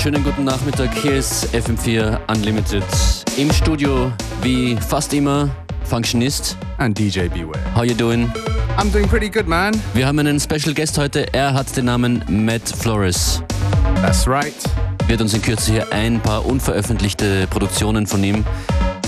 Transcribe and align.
schönen 0.00 0.24
guten 0.24 0.44
Nachmittag. 0.44 0.94
Hier 0.94 1.16
ist 1.16 1.48
FM4 1.54 2.18
Unlimited. 2.30 2.82
Im 3.36 3.52
Studio, 3.52 4.10
wie 4.42 4.76
fast 4.76 5.12
immer, 5.12 5.50
Functionist. 5.84 6.56
And 6.78 6.98
DJ 6.98 7.28
Beware. 7.28 7.58
How 7.74 7.84
you 7.84 7.94
doing? 7.94 8.30
I'm 8.78 8.90
doing 8.90 9.06
pretty 9.06 9.28
good, 9.28 9.46
man. 9.46 9.78
Wir 9.92 10.06
haben 10.06 10.18
einen 10.18 10.40
Special 10.40 10.72
Guest 10.74 10.96
heute. 10.96 11.32
Er 11.34 11.52
hat 11.52 11.76
den 11.76 11.84
Namen 11.84 12.24
Matt 12.28 12.62
Flores. 12.66 13.42
That's 13.96 14.26
right. 14.26 14.54
Wird 15.06 15.20
uns 15.20 15.34
in 15.34 15.42
Kürze 15.42 15.72
hier 15.72 15.92
ein 15.92 16.18
paar 16.20 16.46
unveröffentlichte 16.46 17.46
Produktionen 17.48 18.06
von 18.06 18.24
ihm 18.24 18.44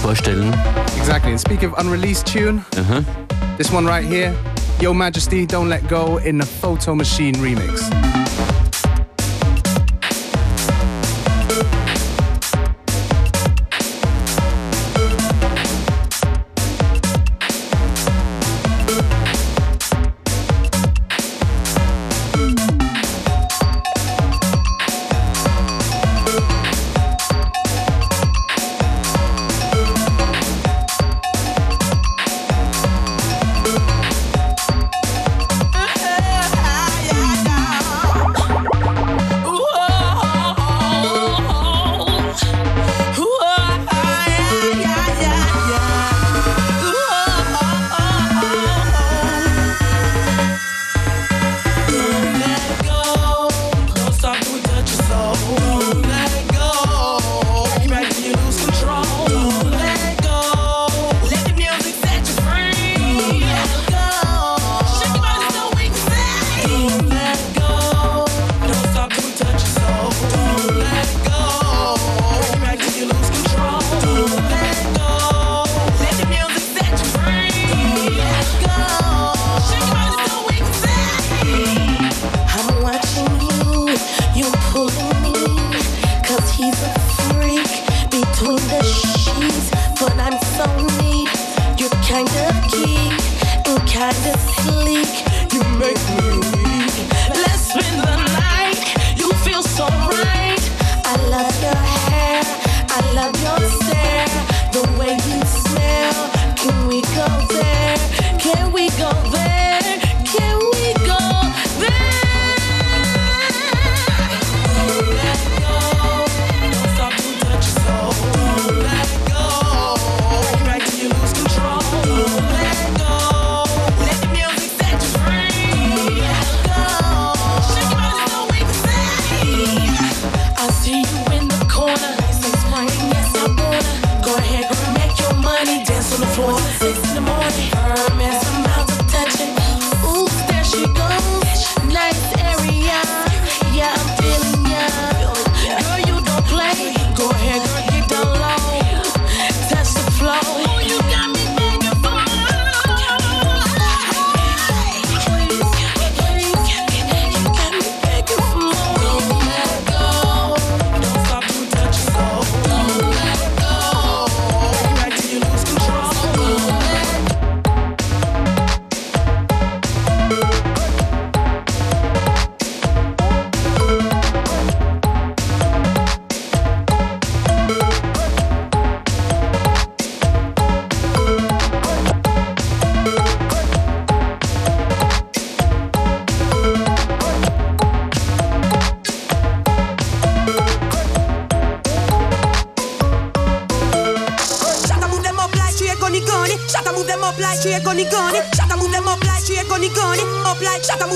vorstellen. 0.02 0.52
Exactly. 0.98 1.30
And 1.32 1.40
speak 1.40 1.62
of 1.62 1.72
unreleased 1.78 2.26
tune, 2.26 2.64
Uh 2.76 2.80
-huh. 2.80 3.04
this 3.56 3.72
one 3.72 3.88
right 3.88 4.06
here, 4.06 4.34
Yo 4.80 4.92
Majesty, 4.92 5.46
Don't 5.46 5.68
Let 5.68 5.88
Go 5.88 6.18
in 6.22 6.38
the 6.40 6.46
Photo 6.60 6.94
Machine 6.94 7.38
remix. 7.40 7.88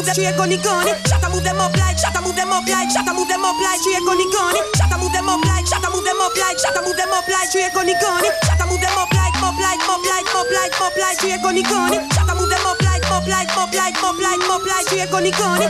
Move 0.06 0.15
them 0.15 0.22
straight 0.22 0.37
gunny 0.37 0.56
gunny. 0.62 0.93
Shut 1.11 1.22
move 1.31 1.43
them 1.43 1.59
up 1.59 1.75
like 1.75 1.99
shut 1.99 2.15
move 2.22 2.37
them 2.37 2.53
up 2.53 2.67
like 2.67 2.91
shut 2.91 3.06
move 3.15 3.27
them 3.27 3.44
up 3.44 3.59
like 3.59 3.81
straight 3.81 4.05
gunny 4.06 4.27
gunny. 4.31 4.61
Shut 4.78 4.94
move 5.00 5.12
them 5.12 5.28
up 5.28 5.43
like 5.43 5.67
shut 5.67 5.83
move 5.91 6.05
them 6.05 6.21
up 6.21 6.37
like 6.37 6.59
shut 6.59 6.78
move 6.84 6.97
them 6.97 7.12
up 7.12 7.27
like 7.27 7.49
straight 7.50 7.72
gunny 7.75 7.94
gunny. 7.99 8.31
Shut 8.47 8.62
move 8.71 8.81
them 8.81 8.99
up 8.99 9.11
like 9.11 9.34
up 9.43 9.59
like 9.59 9.83
up 9.83 10.03
like 10.06 10.31
up 10.31 10.47
like 10.50 10.81
up 10.81 10.97
like 10.97 11.19
straight 11.19 11.43
gunny 11.43 11.62
gunny. 11.62 11.99
Shut 12.15 12.31
move 12.39 12.50
them 12.50 12.66
up 12.66 12.81
like 12.83 13.03
up 13.11 13.27
like 13.27 13.50
up 13.50 13.72
like 13.75 13.99
up 13.99 14.19
like 14.19 14.47
up 14.47 14.62
like 14.62 14.87
straight 14.87 15.11
gunny 15.11 15.31
gunny. 15.34 15.66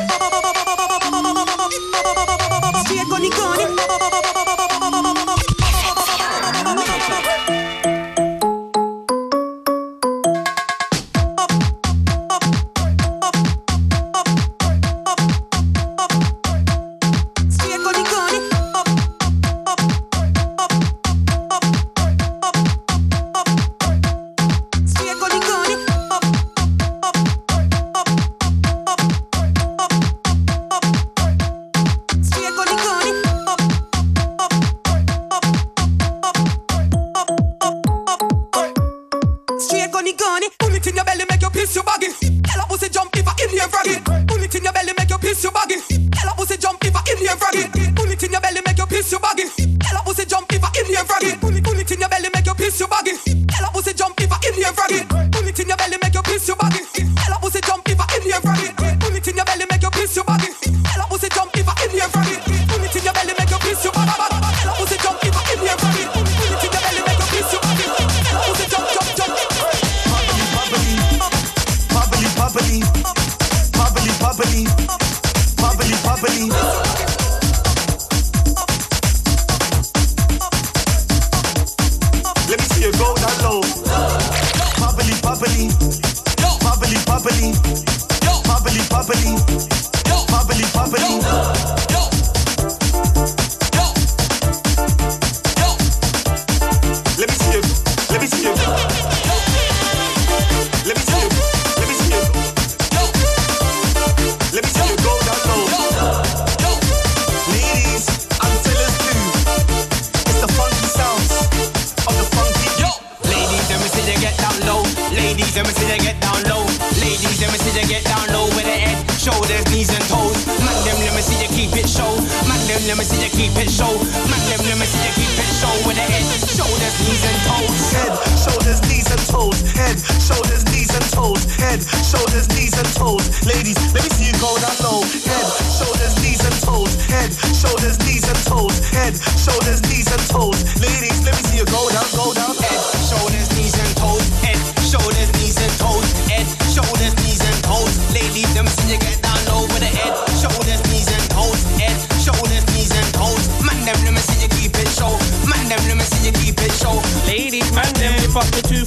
Straight 2.85 3.09
gunny 3.09 3.31
gunny. 3.31 4.06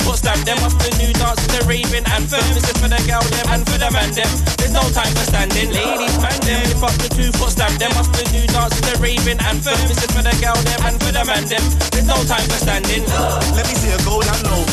Up 0.10 0.18
the 0.18 0.18
two 0.18 0.18
foot 0.18 0.18
stamp 0.18 0.42
them 0.46 0.58
off 0.66 0.74
the 0.82 0.90
new 0.98 1.12
dance, 1.14 1.42
the 1.54 1.62
raving 1.70 2.06
anthem. 2.10 2.42
This 2.54 2.66
is 2.66 2.78
for 2.82 2.90
the 2.90 2.98
girl 3.06 3.22
them 3.30 3.46
and 3.54 3.62
for 3.68 3.78
the 3.78 3.90
man 3.94 4.10
them. 4.18 4.30
There's 4.58 4.74
no 4.74 4.82
time 4.90 5.14
for 5.14 5.26
standing. 5.30 5.70
Ladies, 5.70 6.18
man, 6.18 6.34
them 6.42 6.60
whip 6.66 6.82
up 6.82 6.96
the 6.98 7.10
two 7.14 7.30
foot 7.38 7.54
stamp 7.54 7.78
them 7.78 7.94
off 7.94 8.10
the 8.18 8.26
new 8.34 8.46
dance, 8.50 8.74
the 8.82 8.98
raving 8.98 9.38
anthem. 9.46 9.78
This 9.86 10.02
is 10.02 10.10
for 10.10 10.26
the 10.26 10.34
girl 10.42 10.58
them 10.66 10.82
and 10.90 10.98
for 10.98 11.14
the 11.14 11.24
man 11.26 11.46
them. 11.46 11.62
There's 11.94 12.10
no 12.10 12.18
time 12.26 12.46
for 12.50 12.58
standing. 12.58 13.06
Let 13.54 13.66
me 13.70 13.76
see 13.78 13.94
you 13.94 14.02
go 14.02 14.18
down 14.26 14.42
low. 14.50 14.64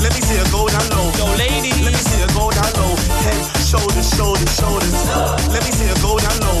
Let 0.00 0.12
me 0.16 0.20
see 0.24 0.40
you 0.40 0.46
go 0.48 0.64
down 0.64 0.86
low. 0.88 1.08
Yo, 1.20 1.26
ladies, 1.36 1.76
Let 1.84 1.92
me 1.92 2.00
see 2.00 2.18
you 2.22 2.30
go 2.32 2.48
down 2.48 2.72
low. 2.80 2.92
Head, 3.28 3.40
shoulders, 3.60 4.08
shoulders, 4.16 4.52
shoulders. 4.56 4.96
Let 5.52 5.62
me 5.68 5.70
see 5.74 5.88
you 5.90 5.98
go 6.00 6.16
down 6.16 6.36
low. 6.40 6.58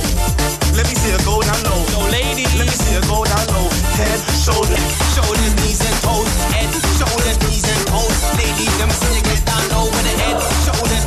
Let 0.76 0.84
me 0.84 0.94
see 0.94 1.10
you 1.10 1.20
go 1.24 1.40
down 1.40 1.60
low. 1.64 1.80
yo, 1.96 2.00
ladies. 2.12 2.52
Let 2.60 2.68
me 2.68 2.76
see 2.76 2.92
you 2.92 3.02
go 3.08 3.24
down 3.24 3.46
low. 3.56 3.66
Head, 3.96 4.20
shoulders. 4.36 4.84
Shoulders, 5.16 5.52
knees 5.64 5.80
and 5.80 5.96
toes. 6.04 6.28
Head, 6.52 6.91
knees 7.46 7.66
and 7.66 7.82
toes. 7.88 8.18
Ladies, 8.38 8.72
let 8.78 8.86
me 8.86 8.94
see 8.94 9.14
you 9.16 9.22
get 9.22 9.42
down 9.44 9.64
with 9.90 10.04
the 10.06 10.14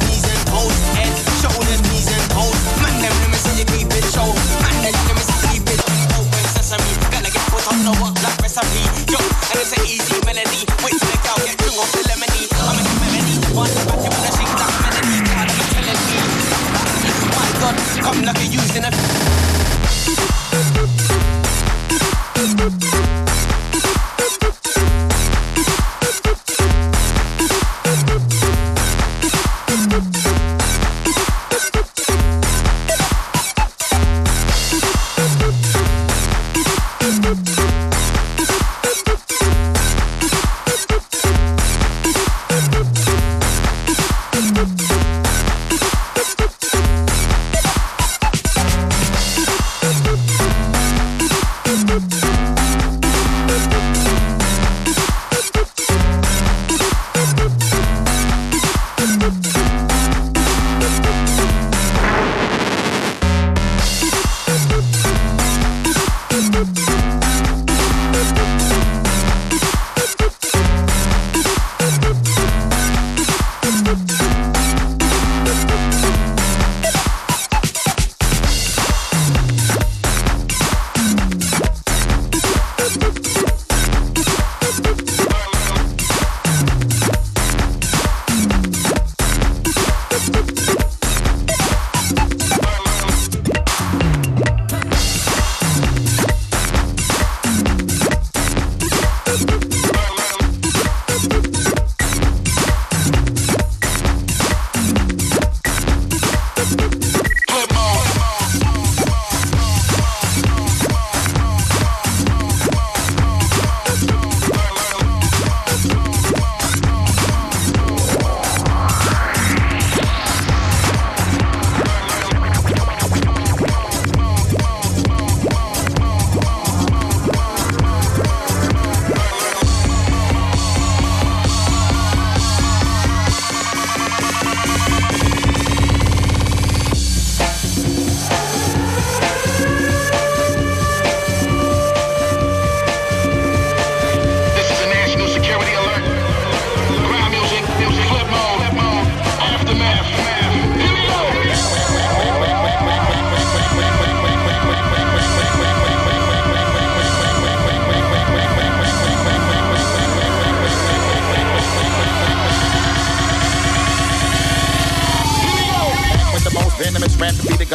knees 0.06 0.26
and 0.28 0.42
toes. 0.50 0.76
Head, 0.96 1.12
knees 1.88 2.10
and 2.12 2.26
toes. 2.32 2.60
Man, 2.84 2.96
let 3.02 3.30
me 3.32 3.38
see 3.38 3.60
you 3.60 3.66
keep 3.66 3.92
it 3.92 4.06
show. 4.12 4.28
Man, 4.64 4.76
let 4.84 5.16
me 5.16 5.24
see 5.24 5.56
you 5.56 5.64
keep 5.64 5.68
it. 5.72 5.80
Open 6.20 6.46
sesame, 6.56 6.92
gotta 7.12 7.32
get 7.32 7.46
put 7.52 7.64
on 7.72 7.80
the 7.84 7.94
work 8.04 8.16
like 8.24 8.38
recipe. 8.42 8.84
Yo, 9.12 9.20
and 9.20 9.60
it's 9.62 9.74
an 9.78 9.84
easy 9.88 10.15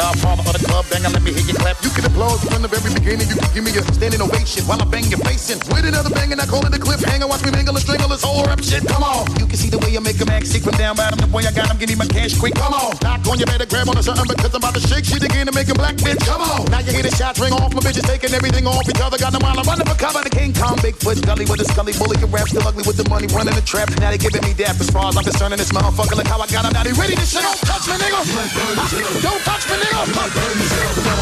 godfather 0.01 0.41
of 0.49 0.53
the 0.57 0.65
club, 0.65 0.85
bang, 0.89 1.05
let 1.05 1.21
me 1.21 1.31
hear 1.31 1.45
you 1.45 1.53
clap. 1.53 1.77
You 1.85 1.91
can 1.93 2.05
applaud 2.09 2.41
from 2.41 2.61
the 2.65 2.69
very 2.71 2.89
beginning. 2.89 3.29
You 3.29 3.37
can 3.37 3.49
give 3.53 3.63
me 3.63 3.71
a 3.77 3.81
standing 3.93 4.21
ovation 4.21 4.65
while 4.65 4.81
I 4.81 4.85
bang 4.89 5.05
your 5.13 5.21
face 5.21 5.53
in. 5.53 5.61
With 5.69 5.85
another 5.85 6.09
bang 6.09 6.33
and 6.33 6.41
I 6.41 6.45
call 6.49 6.65
it 6.65 6.73
a 6.73 6.81
cliffhanger. 6.81 7.29
Watch 7.29 7.45
me 7.45 7.51
mangle 7.51 7.77
and 7.77 7.83
strangle 7.85 8.09
this 8.09 8.25
whole 8.25 8.41
rap 8.49 8.61
shit. 8.65 8.81
Come 8.89 9.05
on. 9.05 9.29
You 9.37 9.45
can 9.45 9.57
see 9.61 9.69
the 9.69 9.77
way 9.77 9.93
I 9.93 10.01
make 10.01 10.17
a 10.17 10.25
man 10.25 10.41
sick 10.45 10.65
from 10.65 10.73
down 10.81 10.97
bottom. 10.97 11.21
The 11.21 11.29
way 11.29 11.45
I 11.45 11.53
got 11.53 11.69
him, 11.69 11.77
give 11.77 11.89
me 11.89 11.95
my 11.95 12.09
cash 12.09 12.33
quick. 12.37 12.55
Come 12.55 12.73
on. 12.73 12.97
Knock 13.05 13.21
on, 13.29 13.37
you 13.37 13.45
better 13.45 13.69
grab 13.69 13.89
on 13.89 13.95
to 13.95 14.03
something 14.03 14.25
because 14.25 14.53
I'm 14.57 14.61
about 14.63 14.73
to 14.73 14.83
shake 14.83 15.05
shit 15.05 15.23
again 15.23 15.45
to 15.45 15.53
make 15.53 15.69
a 15.69 15.75
black 15.77 15.95
bitch. 16.01 16.21
Come 16.25 16.41
on. 16.41 16.65
Now 16.73 16.81
you 16.81 16.91
hear 16.91 17.05
the 17.05 17.13
shots 17.13 17.37
ring 17.37 17.53
off. 17.53 17.73
My 17.77 17.81
bitches 17.85 18.07
taking 18.09 18.33
everything 18.33 18.65
off 18.65 18.89
each 18.89 19.01
other. 19.01 19.17
Got 19.17 19.33
them 19.33 19.45
while 19.45 19.57
I'm 19.57 19.67
running 19.69 19.85
for 19.85 19.97
cover. 19.97 20.23
The 20.25 20.33
King 20.33 20.53
Kong, 20.53 20.77
Bigfoot, 20.81 21.21
Gully 21.25 21.45
with 21.45 21.61
a 21.61 21.67
scully 21.69 21.93
bully. 21.93 22.17
Can 22.17 22.31
rap 22.33 22.47
still 22.49 22.65
ugly 22.65 22.83
with 22.85 22.97
the 22.97 23.05
money 23.09 23.27
running 23.33 23.53
the 23.53 23.65
trap. 23.65 23.89
Now 24.01 24.09
they 24.09 24.17
giving 24.17 24.41
me 24.41 24.53
death 24.53 24.79
as 24.81 24.89
far 24.89 25.09
as 25.09 25.17
I'm 25.17 25.23
concerned. 25.23 25.53
And 25.53 25.59
this 25.59 25.71
motherfucker, 25.71 26.17
look 26.17 26.27
how 26.27 26.41
I 26.41 26.47
got 26.47 26.65
him. 26.65 26.73
Now 26.73 26.83
they 26.83 26.93
ready 26.97 27.13
to 27.13 27.25
shit. 27.25 27.43
Don't 27.43 27.59
touch 27.61 27.85
me, 27.85 27.95
nigga. 28.01 28.90
Don't 28.91 29.39
touch 29.47 29.69
me, 29.69 29.77
nigga. 29.79 30.03
We 30.03 30.11
got 30.11 30.27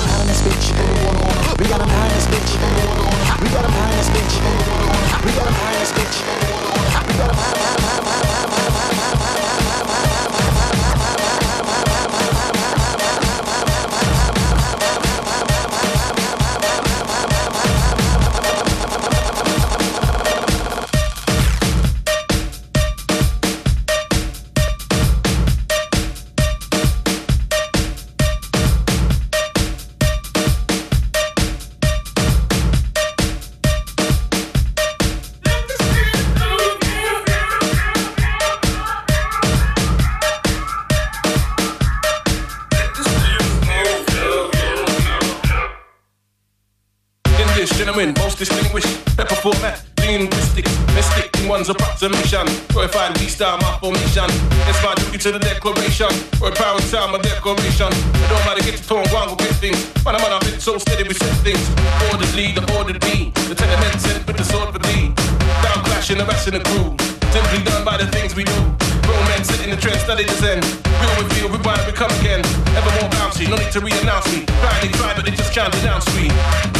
high 0.09 0.21
in 0.21 0.25
this 0.25 0.41
bitch. 0.41 0.73
We 1.59 1.67
got 1.69 1.81
high 1.85 2.09
in 2.09 2.17
this 2.17 2.25
bitch. 2.25 2.57
We 3.43 3.49
got 3.53 3.69
in 3.91 3.97
this 3.97 4.09
bitch. 4.09 4.33
We 5.23 5.31
got 5.37 5.53
high 5.53 5.73
in 5.77 5.77
bitch. 5.93 6.17
We 7.05 7.13
got 7.13 7.29
high, 7.29 7.53
high, 7.53 8.01
high, 9.13 9.28
approximation. 51.99 52.47
Purified 52.69 53.19
we 53.19 53.27
start 53.27 53.61
my 53.61 53.77
formation. 53.79 54.27
It's 54.71 54.81
my 54.83 54.95
duty 54.95 55.17
to 55.19 55.31
the 55.33 55.39
declaration. 55.39 56.07
We're 56.39 56.55
power 56.55 56.79
time, 56.87 57.11
my 57.11 57.19
declaration. 57.19 57.91
It 57.91 58.29
don't 58.31 58.43
matter, 58.47 58.63
get 58.63 58.79
your 58.79 59.03
tone, 59.03 59.05
go 59.11 59.35
get 59.35 59.51
things. 59.59 59.79
Man, 60.05 60.15
I'm 60.15 60.23
on 60.31 60.39
bit 60.39 60.61
so 60.61 60.77
steady, 60.77 61.03
we 61.03 61.13
set 61.13 61.35
things. 61.43 61.59
Orders 62.11 62.33
lead, 62.35 62.55
the 62.55 62.63
order 62.77 62.95
be. 62.99 63.31
The 63.51 63.55
tenement 63.55 63.99
sent 63.99 64.25
with 64.25 64.37
the 64.37 64.43
sword 64.43 64.71
for 64.71 64.79
thee. 64.79 65.11
Down 65.63 65.83
clashing, 65.83 66.17
the 66.17 66.25
rest 66.25 66.47
of 66.47 66.53
the 66.53 66.63
crew. 66.63 66.95
Simply 67.35 67.63
done 67.67 67.83
by 67.83 67.97
the 67.97 68.07
things 68.07 68.33
we 68.35 68.43
do. 68.43 68.59
Grown 69.03 69.23
men 69.27 69.43
sit 69.43 69.59
in 69.63 69.69
the 69.71 69.77
trend, 69.77 69.99
study 69.99 70.23
the 70.23 70.35
zen. 70.39 70.63
Real 71.03 71.13
we 71.19 71.25
feel, 71.35 71.49
we 71.51 71.59
wind, 71.59 71.83
we 71.83 71.91
come 71.91 72.11
again. 72.23 72.39
Ever 72.79 72.91
more 73.01 73.09
bouncy, 73.11 73.49
no 73.49 73.57
need 73.57 73.71
to 73.75 73.81
re-announce 73.81 74.27
me. 74.31 74.45
Try, 74.45 74.79
they 74.81 74.91
try, 74.95 75.13
but 75.15 75.25
they 75.25 75.31
just 75.31 75.51
can't 75.51 75.73
denounce 75.73 76.07
me. 76.15 76.78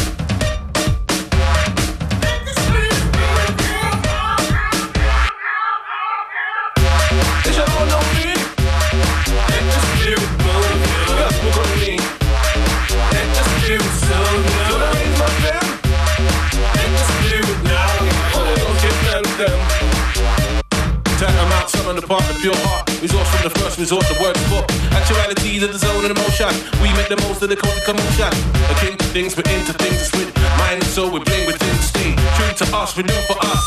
On 22.10 22.22
the 22.26 22.34
of 22.34 22.42
pure 22.42 22.58
heart. 22.66 22.90
Resource 22.98 23.28
from 23.30 23.42
the 23.46 23.54
first 23.62 23.78
resort, 23.78 24.02
the 24.10 24.18
word 24.18 24.34
book. 24.50 24.66
Actuality 24.90 25.62
is 25.62 25.70
the 25.70 25.78
zone 25.78 26.02
of 26.02 26.10
emotion. 26.10 26.50
We 26.82 26.90
make 26.98 27.06
the 27.06 27.18
most 27.22 27.38
of 27.42 27.48
the 27.48 27.56
culture 27.56 27.86
commotion. 27.86 28.30
Akin 28.74 28.98
to 28.98 29.06
things, 29.14 29.34
but 29.38 29.46
into 29.46 29.72
things 29.78 30.10
it's 30.10 30.12
with 30.18 30.34
mind 30.58 30.82
and 30.82 30.90
soul. 30.90 31.10
We 31.14 31.22
bling 31.22 31.46
within 31.46 31.74
state. 31.78 32.18
True 32.34 32.50
to 32.50 32.66
us, 32.74 32.98
we 32.98 33.06
new 33.06 33.20
for 33.30 33.38
us. 33.46 33.62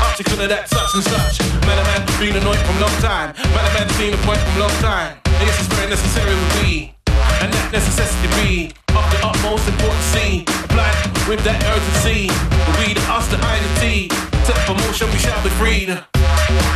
Article 0.00 0.40
of 0.40 0.48
that 0.48 0.72
such 0.72 0.92
and 0.96 1.04
such. 1.04 1.44
Man, 1.68 1.76
a 1.76 1.84
man 1.92 2.00
been 2.16 2.36
annoyed 2.40 2.60
from 2.64 2.80
long 2.80 2.96
time. 3.04 3.36
Man, 3.52 3.64
a 3.68 3.70
man 3.76 3.86
seen 4.00 4.16
a 4.16 4.20
point 4.24 4.40
from 4.40 4.64
long 4.64 4.76
time. 4.80 5.20
And 5.28 5.44
yes, 5.44 5.60
it's 5.60 5.68
very 5.76 5.88
necessary 5.92 6.32
with 6.32 6.52
me. 6.64 6.96
And 7.44 7.52
that 7.52 7.68
necessity 7.76 8.28
be 8.40 8.50
of 8.96 9.04
the 9.12 9.18
utmost 9.20 9.68
importance. 9.68 10.48
Applied 10.64 11.28
with 11.28 11.44
that 11.44 11.60
urgency. 11.68 12.32
We, 12.80 12.96
the 12.96 13.04
us, 13.12 13.28
the 13.28 13.36
I, 13.36 13.60
the 13.60 13.70
T. 13.84 14.08
Set 14.48 14.56
for 14.64 14.74
motion, 14.80 15.12
we 15.12 15.20
shall 15.20 15.36
be 15.44 15.52
freed. 15.60 15.92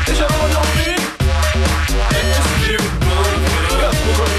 It's 0.06 0.20
your 0.20 0.28
own. 0.28 0.95
It's 1.68 2.38
just 2.38 2.66
beautiful. 2.66 4.35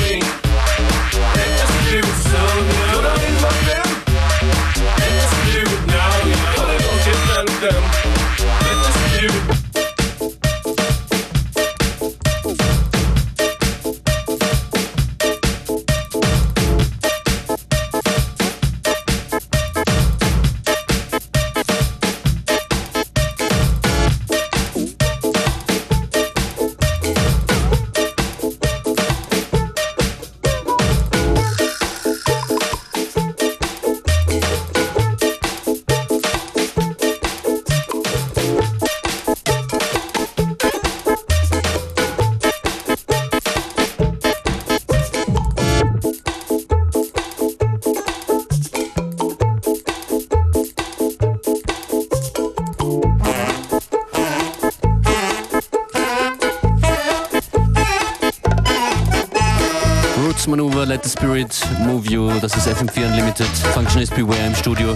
Das 62.48 62.66
ist 62.66 62.78
FM4 62.78 63.08
Unlimited, 63.08 63.48
Functionist 63.74 64.16
Beware 64.16 64.48
im 64.48 64.56
Studio. 64.56 64.96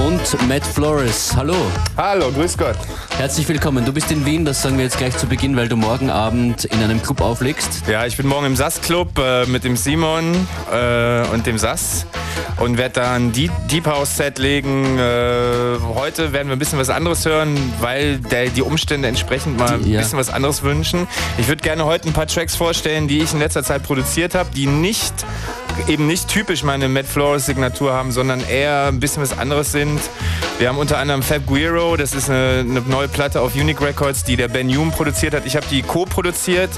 Und 0.00 0.48
Matt 0.48 0.66
Flores, 0.66 1.32
hallo. 1.36 1.54
Hallo, 1.96 2.32
grüß 2.32 2.58
Gott. 2.58 2.76
Herzlich 3.16 3.48
willkommen. 3.48 3.84
Du 3.84 3.92
bist 3.92 4.10
in 4.10 4.26
Wien, 4.26 4.44
das 4.44 4.60
sagen 4.60 4.76
wir 4.76 4.84
jetzt 4.84 4.98
gleich 4.98 5.16
zu 5.16 5.28
Beginn, 5.28 5.56
weil 5.56 5.68
du 5.68 5.76
morgen 5.76 6.10
Abend 6.10 6.64
in 6.64 6.82
einem 6.82 7.00
Club 7.00 7.20
auflegst. 7.20 7.84
Ja, 7.86 8.06
ich 8.06 8.16
bin 8.16 8.26
morgen 8.26 8.46
im 8.46 8.56
SAS 8.56 8.80
Club 8.80 9.16
äh, 9.18 9.46
mit 9.46 9.62
dem 9.62 9.76
Simon 9.76 10.48
äh, 10.72 11.22
und 11.28 11.46
dem 11.46 11.58
SAS 11.58 12.06
und 12.58 12.76
werde 12.76 13.00
da 13.00 13.12
ein 13.14 13.30
Deep 13.30 13.86
House 13.86 14.16
Set 14.16 14.38
legen. 14.40 14.98
Äh, 14.98 15.78
heute 15.94 16.32
werden 16.32 16.48
wir 16.48 16.56
ein 16.56 16.58
bisschen 16.58 16.80
was 16.80 16.90
anderes 16.90 17.24
hören, 17.24 17.56
weil 17.80 18.18
der, 18.18 18.48
die 18.48 18.62
Umstände 18.62 19.06
entsprechend 19.06 19.58
mal 19.58 19.74
ein 19.74 19.82
bisschen 19.82 20.18
was 20.18 20.30
anderes 20.30 20.64
wünschen. 20.64 21.06
Ich 21.38 21.46
würde 21.46 21.62
gerne 21.62 21.84
heute 21.84 22.08
ein 22.08 22.12
paar 22.12 22.26
Tracks 22.26 22.56
vorstellen, 22.56 23.06
die 23.06 23.20
ich 23.20 23.32
in 23.32 23.38
letzter 23.38 23.62
Zeit 23.62 23.84
produziert 23.84 24.34
habe, 24.34 24.50
die 24.54 24.66
nicht 24.66 25.14
eben 25.88 26.06
nicht 26.06 26.28
typisch 26.28 26.62
meine 26.62 26.88
Matt 26.88 27.06
Flores 27.06 27.46
Signatur 27.46 27.92
haben, 27.92 28.12
sondern 28.12 28.40
eher 28.46 28.86
ein 28.88 29.00
bisschen 29.00 29.22
was 29.22 29.36
anderes 29.36 29.72
sind. 29.72 30.00
Wir 30.58 30.68
haben 30.68 30.78
unter 30.78 30.98
anderem 30.98 31.22
Fab 31.22 31.46
Guiro, 31.46 31.96
das 31.96 32.14
ist 32.14 32.30
eine, 32.30 32.60
eine 32.60 32.80
neue 32.82 33.08
Platte 33.08 33.40
auf 33.40 33.54
Unique 33.54 33.80
Records, 33.80 34.24
die 34.24 34.36
der 34.36 34.48
Ben 34.48 34.74
Hume 34.74 34.92
produziert 34.92 35.34
hat. 35.34 35.46
Ich 35.46 35.56
habe 35.56 35.66
die 35.70 35.82
co-produziert 35.82 36.70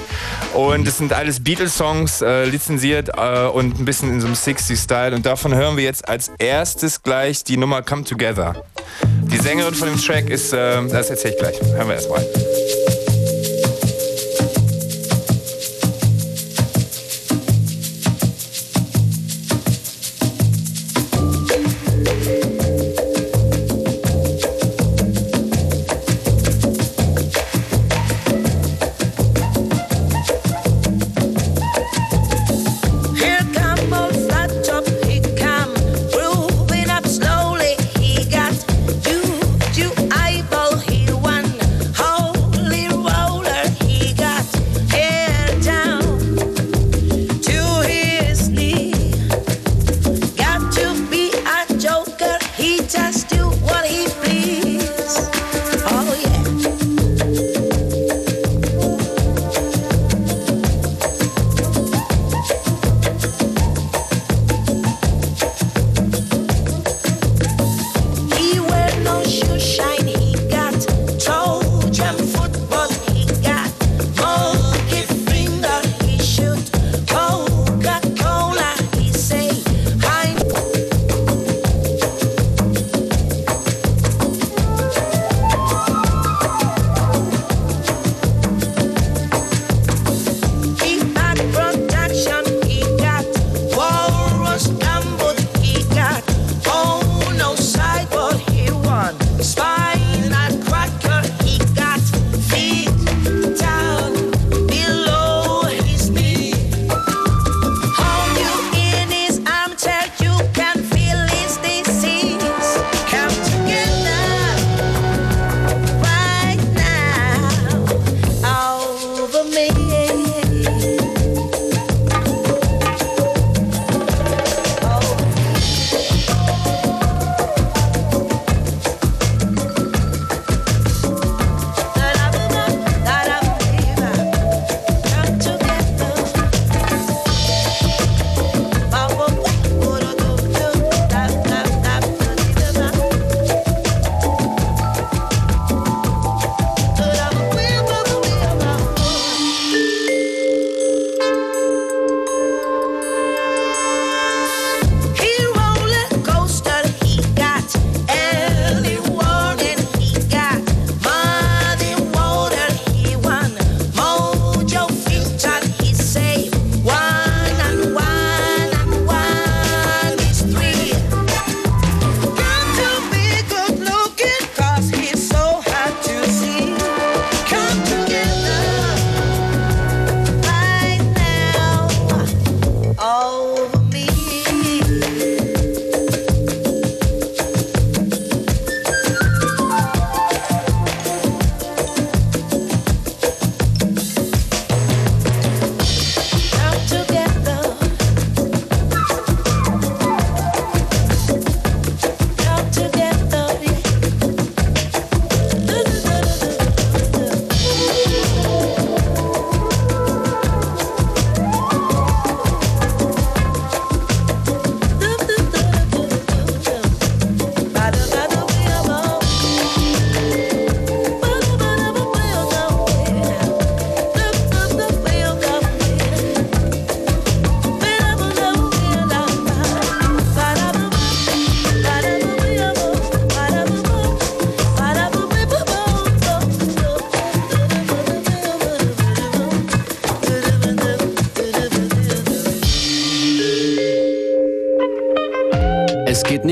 und 0.55 0.89
es 0.89 0.99
sind 0.99 1.13
alles 1.13 1.43
Beatles-Songs, 1.43 2.23
äh, 2.23 2.45
lizenziert 2.45 3.11
äh, 3.17 3.47
und 3.47 3.79
ein 3.79 3.85
bisschen 3.85 4.11
in 4.11 4.21
so 4.21 4.27
einem 4.27 4.37
60s-Style. 4.37 5.15
Und 5.15 5.27
davon 5.27 5.55
hören 5.55 5.77
wir 5.77 5.85
jetzt 5.85 6.09
als 6.09 6.31
erstes 6.39 7.03
gleich 7.03 7.45
die 7.45 7.57
Nummer 7.57 7.83
Come 7.83 8.05
Together. 8.05 8.65
Die 9.03 9.39
Sängerin 9.39 9.75
von 9.75 9.89
dem 9.89 10.01
Track 10.01 10.31
ist, 10.31 10.53
äh, 10.53 10.87
das 10.89 11.11
erzähle 11.11 11.35
ich 11.35 11.39
gleich. 11.39 11.61
Hören 11.61 11.89
wir 11.89 11.95
erstmal. 11.97 12.21
Here 12.21 12.56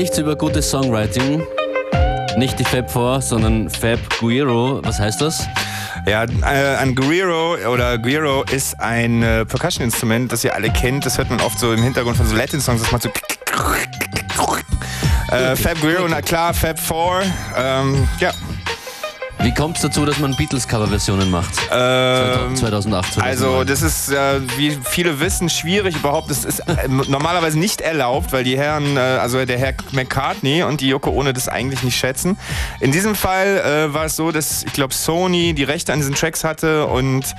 Es 0.05 0.11
geht 0.11 0.17
nicht 0.17 0.27
über 0.27 0.35
gutes 0.35 0.69
Songwriting. 0.69 1.41
Nicht 2.37 2.59
die 2.59 2.63
Fab 2.63 2.91
Four, 2.91 3.21
sondern 3.21 3.71
Fab 3.71 3.97
Guiro. 4.19 4.79
Was 4.83 4.99
heißt 4.99 5.19
das? 5.19 5.47
Ja, 6.05 6.25
äh, 6.25 6.77
ein 6.77 6.93
Guiro 6.93 7.55
oder 7.67 7.97
Guiro 7.97 8.43
ist 8.51 8.79
ein 8.79 9.23
äh, 9.23 9.45
Percussion-Instrument, 9.45 10.31
das 10.31 10.43
ihr 10.43 10.53
alle 10.53 10.69
kennt. 10.69 11.07
Das 11.07 11.17
hört 11.17 11.31
man 11.31 11.41
oft 11.41 11.57
so 11.57 11.73
im 11.73 11.81
Hintergrund 11.81 12.17
von 12.17 12.27
so 12.27 12.35
Latin-Songs. 12.35 12.83
Das 12.83 12.91
macht 12.91 13.01
so. 13.01 13.09
Äh, 15.31 15.55
Fab 15.55 15.81
Guiro, 15.81 16.07
na 16.07 16.21
klar, 16.21 16.53
Fab 16.53 16.79
Four. 16.79 17.23
Ähm, 17.57 18.07
ja, 18.19 18.31
Wie 19.45 19.53
kommt 19.53 19.75
es 19.75 19.83
dazu, 19.83 20.07
dass 20.07 20.17
man 20.17 20.35
Beatles-Coverversionen 20.35 21.29
macht? 21.29 21.53
Ähm, 21.71 22.55
2008. 22.55 23.21
Also 23.21 23.63
das 23.63 23.83
ist, 23.83 24.09
äh, 24.09 24.41
wie 24.57 24.75
viele 24.81 25.19
wissen, 25.19 25.51
schwierig 25.51 25.97
überhaupt. 25.97 26.31
Das 26.31 26.45
ist 26.45 26.61
äh, 26.61 26.87
normalerweise 26.87 27.59
nicht 27.59 27.79
erlaubt, 27.79 28.33
weil 28.33 28.43
die 28.43 28.57
Herren, 28.57 28.97
äh, 28.97 28.99
also 28.99 29.45
der 29.45 29.59
Herr 29.59 29.75
McCartney 29.91 30.63
und 30.63 30.81
die 30.81 30.87
Yoko 30.87 31.11
Ono 31.11 31.31
das 31.31 31.47
eigentlich 31.47 31.83
nicht 31.83 31.95
schätzen. 31.95 32.39
In 32.79 32.91
diesem 32.91 33.13
Fall 33.13 33.59
äh, 33.59 33.93
war 33.93 34.05
es 34.05 34.15
so, 34.15 34.31
dass 34.31 34.63
ich 34.63 34.73
glaube 34.73 34.95
Sony 34.95 35.53
die 35.53 35.63
Rechte 35.63 35.93
an 35.93 35.99
diesen 35.99 36.15
Tracks 36.15 36.43
hatte 36.43 36.87
und 36.87 37.35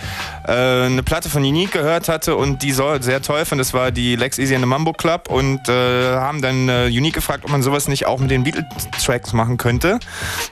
äh, 0.46 0.52
eine 0.52 1.02
Platte 1.02 1.28
von 1.28 1.42
Unique 1.42 1.72
gehört 1.72 2.08
hatte 2.08 2.36
und 2.36 2.62
die 2.62 2.70
soll 2.70 3.02
sehr 3.02 3.20
toll 3.20 3.44
fand. 3.44 3.60
Das 3.60 3.74
war 3.74 3.90
die 3.90 4.14
Lex 4.14 4.38
Easy 4.38 4.54
and 4.54 4.62
the 4.62 4.68
Mambo 4.68 4.92
Club 4.92 5.28
und 5.28 5.68
äh, 5.68 6.14
haben 6.14 6.40
dann 6.40 6.68
Unique 6.86 7.14
gefragt, 7.14 7.42
ob 7.42 7.50
man 7.50 7.64
sowas 7.64 7.88
nicht 7.88 8.06
auch 8.06 8.20
mit 8.20 8.30
den 8.30 8.44
Beatles-Tracks 8.44 9.32
machen 9.32 9.56
könnte. 9.56 9.98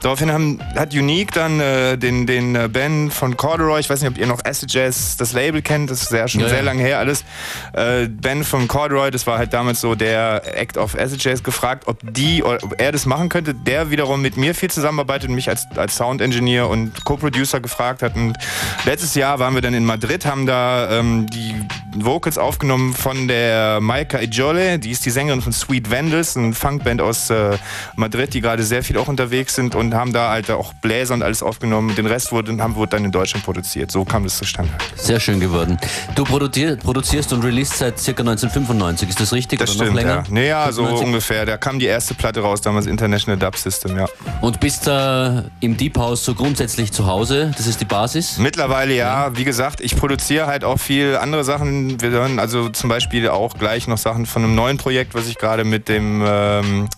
Daraufhin 0.03 0.33
haben, 0.33 0.59
hat 0.75 0.93
Unique 0.93 1.31
dann 1.31 1.43
äh, 1.48 1.96
den, 1.96 2.26
den 2.26 2.54
äh, 2.54 2.68
Ben 2.68 3.11
von 3.11 3.37
Corduroy, 3.37 3.80
ich 3.80 3.90
weiß 3.90 4.00
nicht, 4.00 4.11
ob 4.11 4.18
ihr 4.18 4.26
noch 4.26 4.44
Acid 4.44 4.72
Jazz, 4.72 5.16
das 5.16 5.33
Label 5.33 5.62
kennt, 5.62 5.90
das 5.90 6.02
ist 6.02 6.12
ja 6.12 6.26
schon 6.28 6.40
Ja, 6.40 6.48
sehr 6.48 6.59
ja. 6.59 6.64
lange 6.64 6.83
her 6.83 6.98
alles. 6.98 7.24
Äh, 7.72 8.09
ben 8.09 8.44
von 8.44 8.68
Corduroy, 8.68 9.11
das 9.11 9.26
war 9.26 9.38
halt 9.38 9.52
damals 9.52 9.80
so 9.80 9.94
der 9.94 10.59
Act 10.59 10.76
of 10.76 10.94
Acid 10.94 11.22
Jazz, 11.22 11.42
gefragt, 11.42 11.85
ob 11.87 11.98
die, 12.02 12.42
oder 12.42 12.62
ob 12.62 12.80
er 12.80 12.92
das 12.92 13.07
machen 13.07 13.28
könnte. 13.28 13.54
Der 13.54 13.90
wiederum 13.90 14.22
mit 14.22 14.37
mir 14.37 14.54
viel 14.54 14.70
zusammenarbeitet 14.70 15.28
und 15.28 15.35
mich 15.35 15.48
als, 15.48 15.66
als 15.76 15.96
Sound 15.96 16.20
Engineer 16.20 16.68
und 16.68 17.04
Co-Producer 17.04 17.61
gefragt 17.61 18.02
hat. 18.02 18.16
Und 18.16 18.37
letztes 18.85 19.14
Jahr 19.14 19.38
waren 19.38 19.54
wir 19.54 19.62
dann 19.62 19.74
in 19.74 19.85
Madrid, 19.85 20.26
haben 20.26 20.46
da 20.46 20.98
ähm, 20.98 21.26
die 21.28 21.54
Vocals 21.96 22.38
aufgenommen 22.38 22.92
von 22.92 23.28
der 23.28 23.80
Maika 23.80 24.18
Ijole, 24.18 24.78
die 24.78 24.90
ist 24.90 25.07
die 25.07 25.11
Sängerin 25.11 25.40
von 25.40 25.52
Sweet 25.52 25.90
Vandals, 25.90 26.37
eine 26.37 26.52
Funkband 26.52 27.00
aus 27.00 27.30
äh, 27.30 27.57
Madrid, 27.96 28.35
die 28.35 28.40
gerade 28.40 28.62
sehr 28.62 28.83
viel 28.83 28.98
auch 28.98 29.09
unterwegs 29.09 29.54
sind 29.54 29.74
und 29.74 29.94
haben 29.94 30.12
da 30.12 30.30
halt 30.30 30.50
auch 30.50 30.72
Bläser 30.74 31.14
und 31.14 31.22
alles 31.25 31.43
aufgenommen. 31.43 31.95
Den 31.95 32.07
Rest 32.07 32.33
wurde, 32.33 32.57
haben, 32.59 32.75
wurde 32.75 32.91
dann 32.91 33.05
in 33.05 33.13
Deutschland 33.13 33.45
produziert. 33.45 33.91
So 33.91 34.05
kam 34.05 34.25
das 34.25 34.39
zustande. 34.39 34.71
Sehr 34.97 35.21
schön 35.21 35.41
geworden. 35.41 35.79
Du 36.15 36.25
produzier, 36.25 36.77
produzierst 36.77 37.33
und 37.33 37.45
releasest 37.45 37.79
seit 37.79 37.97
ca. 37.97 38.21
1995, 38.21 39.09
ist 39.09 39.21
das 39.21 39.33
richtig? 39.33 39.59
Das 39.59 39.71
oder 39.71 39.87
stimmt, 39.87 39.91
noch 39.91 39.97
länger? 39.97 40.15
ja. 40.17 40.25
Nee, 40.29 40.49
ja, 40.49 40.73
so 40.73 40.83
95? 40.83 41.07
ungefähr. 41.07 41.47
Da 41.47 41.57
kam 41.57 41.79
die 41.79 41.87
erste 41.87 42.15
Platte 42.15 42.41
raus, 42.41 42.61
damals 42.61 42.87
International 42.87 43.39
Dub 43.39 43.57
System, 43.57 43.97
ja. 43.97 44.07
Und 44.41 44.61
bist 44.61 44.87
da 44.87 45.45
im 45.61 45.77
Deep 45.77 45.99
House 45.99 46.25
so 46.25 46.35
grundsätzlich 46.35 46.93
zu 46.93 47.07
Hause? 47.07 47.53
Das 47.57 47.67
ist 47.67 47.81
die 47.81 47.85
Basis? 47.85 48.39
Mittlerweile 48.39 48.95
ja, 48.95 49.37
wie 49.37 49.45
gesagt, 49.45 49.81
ich 49.81 49.97
produziere 49.97 50.47
halt 50.47 50.65
auch 50.65 50.79
viel 50.79 51.17
andere 51.17 51.45
Sachen. 51.45 52.01
Wir 52.01 52.11
hören 52.11 52.39
also 52.39 52.69
zum 52.69 52.89
Beispiel 52.89 53.29
auch 53.29 53.55
gleich 53.59 53.87
noch 53.89 53.99
Sachen 53.99 54.27
von 54.27 54.45
einem 54.45 54.55
neuen 54.55 54.77
Projekt, 54.77 55.15
was 55.15 55.27
ich 55.29 55.39
gerade 55.39 55.65
mit 55.65 55.89
dem 55.89 56.23
ähm, 56.27 56.89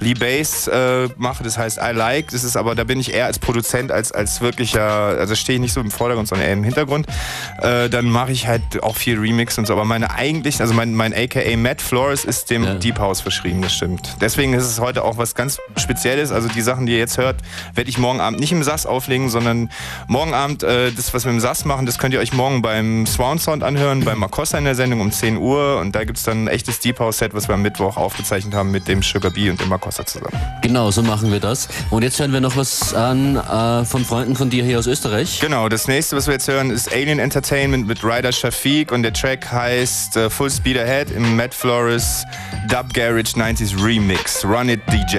Lee 0.00 0.14
Bass 0.14 0.68
äh, 0.68 1.08
mache. 1.16 1.44
Das 1.44 1.58
heißt 1.58 1.78
I 1.78 1.92
Like. 1.92 2.30
Das 2.30 2.44
ist 2.44 2.56
aber, 2.56 2.74
da 2.74 2.84
bin 2.84 3.00
ich 3.00 3.12
eher 3.12 3.26
als 3.26 3.38
Produzent, 3.38 3.90
als, 3.92 4.12
als 4.12 4.40
wirklicher, 4.40 4.82
also 4.82 5.34
stehe 5.34 5.56
ich 5.56 5.60
nicht 5.60 5.72
so 5.72 5.80
im 5.80 5.90
Vordergrund, 5.90 6.28
sondern 6.28 6.46
eher 6.46 6.54
im 6.54 6.64
Hintergrund. 6.64 7.06
Äh, 7.60 7.88
dann 7.88 8.10
mache 8.10 8.32
ich 8.32 8.46
halt 8.46 8.82
auch 8.82 8.96
viel 8.96 9.18
Remix 9.18 9.58
und 9.58 9.66
so. 9.66 9.72
Aber 9.72 9.84
meine 9.84 10.10
eigentlichen, 10.10 10.62
also 10.62 10.74
mein, 10.74 10.94
mein 10.94 11.12
AKA 11.14 11.56
Matt 11.56 11.80
Flores 11.80 12.24
ist 12.24 12.50
dem 12.50 12.64
Ja. 12.64 12.74
Deep 12.74 12.98
House 12.98 13.20
verschrieben, 13.20 13.62
das 13.62 13.74
stimmt. 13.74 14.16
Deswegen 14.20 14.54
ist 14.54 14.64
es 14.64 14.80
heute 14.80 15.04
auch 15.04 15.18
was 15.18 15.34
ganz 15.34 15.58
Spezielles. 15.76 16.32
Also 16.32 16.48
die 16.48 16.62
Sachen, 16.62 16.86
die 16.86 16.92
ihr 16.92 16.98
jetzt 16.98 17.18
hört, 17.18 17.36
werde 17.74 17.90
ich 17.90 17.98
morgen 17.98 18.20
Abend 18.20 18.40
nicht 18.40 18.52
im 18.52 18.62
SAS 18.62 18.86
auflegen, 18.86 19.28
sondern 19.28 19.70
morgen 20.06 20.34
Abend 20.34 20.62
äh, 20.62 20.90
das, 20.92 21.14
was 21.14 21.24
wir 21.24 21.32
im 21.32 21.40
SAS 21.40 21.64
machen, 21.64 21.86
das 21.86 21.98
könnt 21.98 22.14
ihr 22.14 22.20
euch 22.20 22.32
morgen 22.32 22.62
beim 22.62 23.06
Swan 23.06 23.38
Sound 23.38 23.62
anhören, 23.62 24.04
bei 24.04 24.14
Makossa 24.14 24.58
in 24.58 24.64
der 24.64 24.74
Sendung 24.74 25.00
um 25.00 25.12
10 25.12 25.36
Uhr. 25.36 25.78
Und 25.78 25.94
da 25.94 26.04
gibt 26.04 26.18
es 26.18 26.24
dann 26.24 26.44
ein 26.44 26.48
echtes 26.48 26.80
Deep 26.80 26.98
House 27.00 27.18
Set, 27.18 27.34
was 27.34 27.48
wir 27.48 27.54
am 27.54 27.62
Mittwoch 27.62 27.96
aufgezeichnet 27.96 28.54
haben 28.54 28.70
mit 28.70 28.88
dem 28.88 29.02
Sugar 29.02 29.30
Bee 29.30 29.50
und 29.50 29.60
dem 29.60 29.67
Makossa 29.68 30.04
zusammen. 30.04 30.36
Genau, 30.62 30.90
so 30.90 31.02
machen 31.02 31.30
wir 31.32 31.40
das. 31.40 31.68
Und 31.90 32.02
jetzt 32.02 32.18
hören 32.18 32.32
wir 32.32 32.40
noch 32.40 32.56
was 32.56 32.94
an 32.94 33.36
äh, 33.36 33.84
von 33.84 34.04
Freunden 34.04 34.36
von 34.36 34.50
dir 34.50 34.64
hier 34.64 34.78
aus 34.78 34.86
Österreich. 34.86 35.40
Genau, 35.40 35.68
das 35.68 35.88
nächste, 35.88 36.16
was 36.16 36.26
wir 36.26 36.34
jetzt 36.34 36.48
hören, 36.48 36.70
ist 36.70 36.92
Alien 36.92 37.18
Entertainment 37.18 37.86
mit 37.86 38.02
Ryder 38.04 38.32
Shafiq 38.32 38.92
und 38.92 39.02
der 39.02 39.12
Track 39.12 39.50
heißt 39.50 40.16
äh, 40.16 40.30
Full 40.30 40.50
Speed 40.50 40.78
Ahead 40.78 41.10
im 41.10 41.36
Matt 41.36 41.54
Flores 41.54 42.24
Dub 42.68 42.92
Garage 42.92 43.34
90s 43.34 43.82
Remix. 43.82 44.44
Run 44.44 44.68
it 44.68 44.80
DJ. 44.90 45.18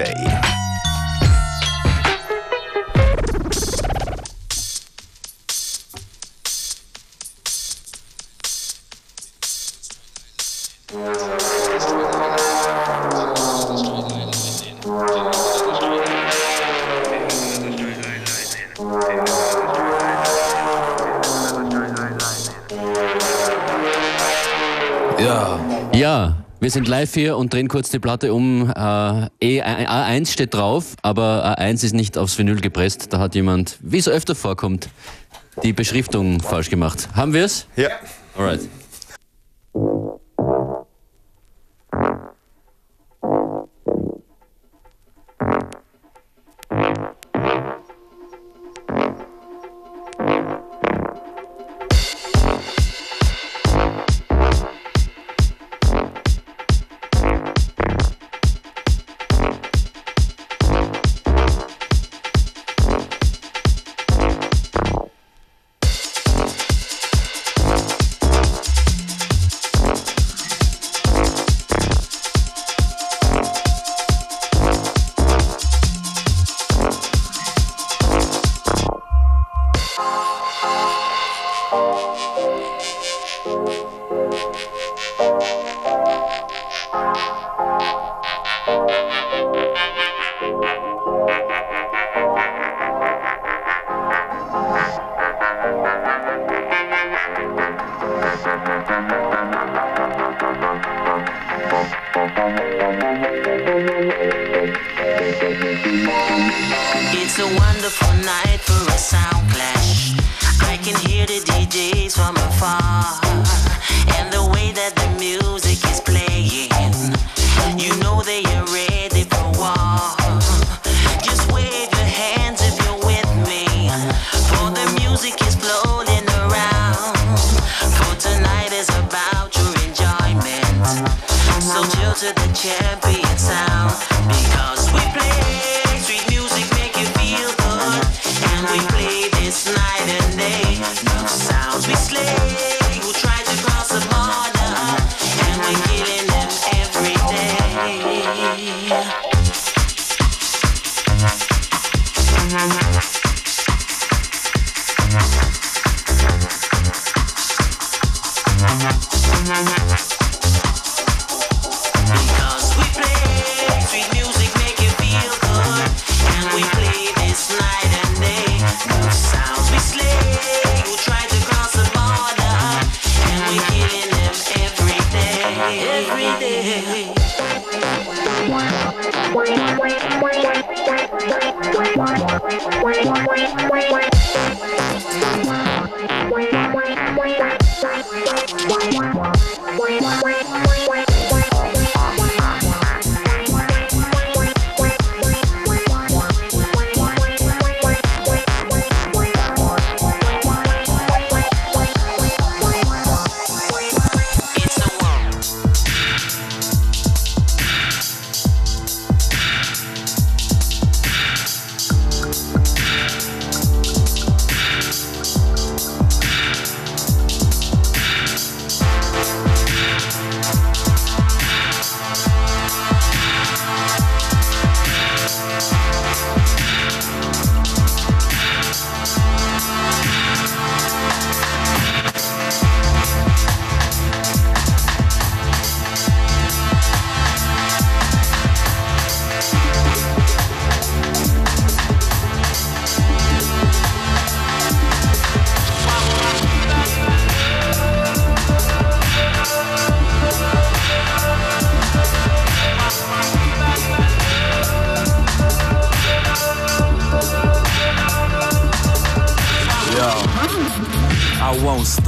Wir 26.60 26.70
sind 26.70 26.86
live 26.88 27.12
hier 27.14 27.36
und 27.36 27.52
drehen 27.52 27.68
kurz 27.68 27.90
die 27.90 27.98
Platte 27.98 28.32
um. 28.34 28.70
Äh, 28.70 29.26
E- 29.40 29.62
A1 29.62 30.30
steht 30.30 30.54
drauf, 30.54 30.94
aber 31.02 31.56
A1 31.58 31.84
ist 31.84 31.94
nicht 31.94 32.18
aufs 32.18 32.36
Vinyl 32.38 32.60
gepresst. 32.60 33.12
Da 33.12 33.18
hat 33.18 33.34
jemand, 33.34 33.78
wie 33.80 33.98
es 33.98 34.08
öfter 34.08 34.34
vorkommt, 34.34 34.88
die 35.62 35.72
Beschriftung 35.72 36.40
falsch 36.40 36.70
gemacht. 36.70 37.08
Haben 37.14 37.32
wir 37.32 37.44
es? 37.44 37.66
Ja. 37.76 37.88
Alright. 38.36 38.60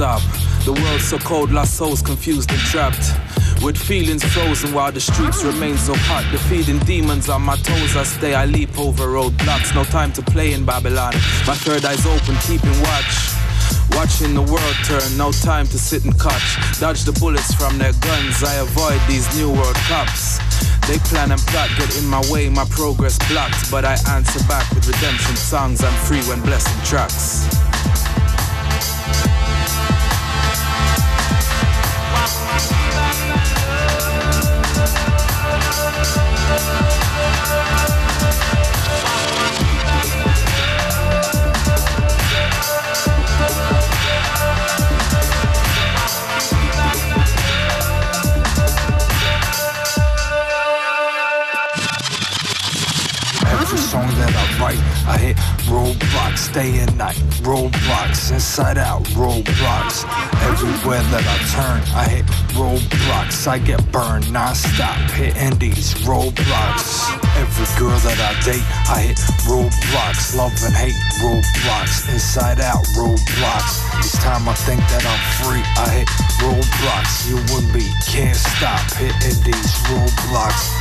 Stop. 0.03 0.21
The 0.65 0.73
world's 0.73 1.07
so 1.07 1.17
cold, 1.17 1.51
lost 1.51 1.75
souls 1.75 2.01
confused 2.01 2.51
and 2.51 2.59
trapped. 2.59 3.05
With 3.63 3.77
feelings 3.77 4.23
frozen 4.33 4.73
while 4.73 4.91
the 4.91 4.99
streets 4.99 5.45
remain 5.45 5.77
so 5.77 5.93
hot. 5.95 6.27
Defeating 6.29 6.79
demons 6.79 7.29
on 7.29 7.41
my 7.41 7.55
toes, 7.55 7.95
I 7.95 8.03
stay, 8.03 8.33
I 8.35 8.45
leap 8.45 8.77
over 8.77 9.05
roadblocks. 9.07 9.73
No 9.73 9.85
time 9.85 10.11
to 10.13 10.21
play 10.21 10.51
in 10.51 10.65
Babylon. 10.65 11.13
My 11.47 11.55
third 11.55 11.85
eye's 11.85 12.05
open, 12.05 12.35
keeping 12.43 12.75
watch. 12.83 13.13
Watching 13.95 14.33
the 14.35 14.41
world 14.41 14.77
turn, 14.83 15.07
no 15.15 15.31
time 15.31 15.67
to 15.67 15.79
sit 15.79 16.03
and 16.03 16.15
catch. 16.19 16.47
Dodge 16.81 17.03
the 17.03 17.13
bullets 17.13 17.53
from 17.53 17.77
their 17.77 17.93
guns, 18.03 18.43
I 18.43 18.55
avoid 18.55 18.99
these 19.07 19.27
new 19.37 19.49
world 19.51 19.79
cops. 19.87 20.39
They 20.87 20.97
plan 21.07 21.31
and 21.31 21.39
plot, 21.47 21.69
get 21.77 21.95
in 21.97 22.05
my 22.07 22.21
way, 22.29 22.49
my 22.49 22.65
progress 22.75 23.17
blocked. 23.31 23.71
But 23.71 23.85
I 23.85 23.95
answer 24.11 24.43
back 24.51 24.67
with 24.75 24.85
redemption 24.85 25.37
songs, 25.37 25.81
I'm 25.81 25.95
free 26.03 26.23
when 26.27 26.41
blessing 26.41 26.79
tracks. 26.83 27.52
Inside 58.53 58.77
out, 58.77 59.03
roadblocks. 59.15 60.05
Everywhere 60.43 61.01
that 61.01 61.23
I 61.25 61.37
turn, 61.55 61.95
I 61.95 62.07
hit 62.09 62.42
roadblocks. 62.53 63.47
I 63.47 63.59
get 63.59 63.79
burned 63.91 64.31
non-stop, 64.31 65.11
hitting 65.11 65.57
these 65.59 65.93
roadblocks. 66.05 67.09
Every 67.37 67.65
girl 67.79 67.97
that 67.99 68.19
I 68.19 68.33
date, 68.45 68.65
I 68.89 69.01
hit 69.01 69.17
roadblocks. 69.45 70.35
Love 70.35 70.53
and 70.63 70.75
hate, 70.75 70.97
roadblocks. 71.21 72.09
Inside 72.11 72.59
out, 72.61 72.83
roadblocks. 72.97 73.81
Each 73.99 74.13
time 74.21 74.47
I 74.47 74.53
think 74.53 74.81
that 74.91 75.05
I'm 75.05 75.19
free, 75.41 75.63
I 75.77 75.89
hit 75.89 76.09
roadblocks. 76.41 77.27
You 77.29 77.37
and 77.57 77.67
me 77.73 77.85
can't 78.05 78.35
stop 78.35 78.81
hitting 78.97 79.39
these 79.43 79.73
roadblocks. 79.89 80.73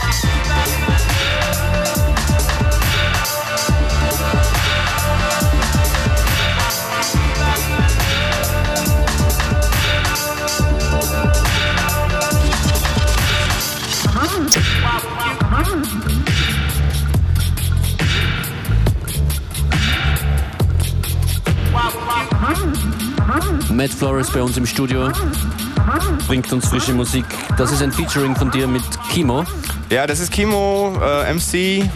Matt 23.74 23.90
Flores 23.90 24.30
bei 24.30 24.42
uns 24.42 24.56
im 24.56 24.66
Studio 24.66 25.10
bringt 26.26 26.52
uns 26.52 26.68
frische 26.68 26.92
Musik. 26.92 27.24
Das 27.56 27.72
ist 27.72 27.82
ein 27.82 27.90
Featuring 27.90 28.36
von 28.36 28.50
dir 28.50 28.66
mit 28.66 28.82
Kimo. 29.10 29.44
Ja, 29.90 30.06
das 30.06 30.20
ist 30.20 30.30
Kimo, 30.30 30.94
äh, 31.02 31.32
MC, 31.32 31.88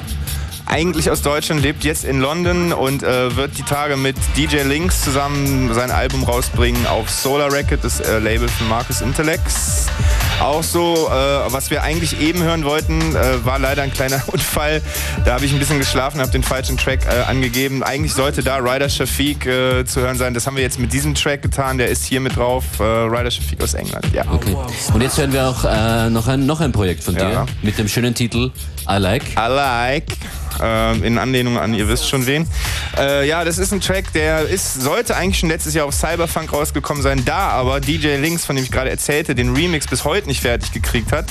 eigentlich 0.67 1.11
aus 1.11 1.23
Deutschland, 1.23 1.63
lebt 1.63 1.85
jetzt 1.85 2.05
in 2.05 2.21
London 2.21 2.73
und 2.73 3.03
äh, 3.03 3.37
wird 3.37 3.59
die 3.59 3.63
Tage 3.63 3.97
mit 3.97 4.17
DJ 4.37 4.63
Links 4.63 5.03
zusammen 5.03 5.73
sein 5.75 5.91
Album 5.91 6.25
rausbringen 6.25 6.87
auf 6.87 7.11
Solar 7.11 7.53
Record, 7.53 7.85
das 7.85 8.01
äh, 8.01 8.19
Label 8.19 8.49
von 8.49 8.69
Marcus 8.69 9.01
Intellects. 9.03 9.87
Auch 10.41 10.63
so, 10.63 10.95
äh, 10.95 11.53
was 11.53 11.71
wir 11.71 11.83
eigentlich 11.83 12.21
eben 12.21 12.43
hören 12.43 12.65
wollten, 12.65 13.17
äh, 13.17 13.45
war 13.45 13.59
leider 13.59 13.83
ein 13.83 13.93
kleiner 13.93 14.23
Unfall. 14.29 14.83
Da 15.25 15.35
habe 15.35 15.45
ich 15.47 15.53
ein 15.53 15.59
bisschen 15.59 15.79
geschlafen, 15.79 16.21
habe 16.21 16.31
den 16.31 16.43
falschen 16.43 16.77
Track 16.77 17.01
äh, 17.07 17.23
angegeben. 17.29 17.83
Eigentlich 17.83 18.13
sollte 18.13 18.43
da 18.43 18.57
Ryder 18.59 18.89
Shafiq 18.89 19.47
äh, 19.47 19.85
zu 19.87 20.01
hören 20.03 20.17
sein. 20.17 20.35
Das 20.35 20.47
haben 20.47 20.57
wir 20.57 20.63
jetzt 20.63 20.79
mit 20.79 20.93
diesem 20.93 21.15
Track 21.15 21.43
getan. 21.43 21.79
Der 21.79 21.89
ist 21.89 22.05
hier 22.05 22.21
mit 22.21 22.37
drauf. 22.37 22.65
Äh, 22.79 22.83
Ryder 22.83 23.31
Shafiq 23.31 23.63
aus 23.63 23.75
England. 23.75 24.07
Ja. 24.13 24.25
Okay. 24.31 24.55
Und 24.93 25.01
jetzt 25.03 25.17
hören 25.19 25.33
wir 25.33 25.49
auch 25.49 25.65
äh, 25.65 26.11
noch, 26.11 26.29
ein, 26.29 26.45
noch 26.47 26.61
ein 26.61 26.71
Projekt 26.73 27.03
von 27.03 27.15
dir 27.15 27.31
Ja. 27.31 27.47
mit 27.63 27.79
dem 27.79 27.89
schönen 27.89 28.15
Titel 28.15 28.51
I 28.89 28.99
Like. 28.99 29.37
I 29.37 29.49
like. 29.49 30.17
Ähm, 30.63 31.05
in 31.05 31.19
Anlehnung 31.19 31.59
an, 31.59 31.75
ihr 31.75 31.89
wisst 31.89 32.09
schon 32.09 32.25
wen. 32.27 32.47
Äh, 32.97 33.29
ja, 33.29 33.45
das 33.45 33.59
ist 33.59 33.73
ein 33.73 33.81
Track, 33.81 34.13
der 34.15 34.49
ist, 34.49 34.81
sollte 34.81 35.15
eigentlich 35.15 35.39
schon 35.39 35.51
letztes 35.51 35.75
Jahr 35.75 35.87
auf 35.87 35.95
Cyberfunk 35.95 36.53
rausgekommen 36.53 37.03
sein. 37.03 37.25
Da 37.25 37.49
aber 37.49 37.81
DJ 37.81 38.17
Links, 38.17 38.47
von 38.47 38.57
dem 38.57 38.65
ich 38.65 38.71
gerade 38.71 38.89
erzählte, 38.89 39.35
den 39.35 39.55
Remix 39.55 39.87
bis 39.87 40.05
heute 40.05 40.27
nicht 40.29 40.41
fertig 40.41 40.73
gekriegt 40.73 41.13
hat, 41.13 41.27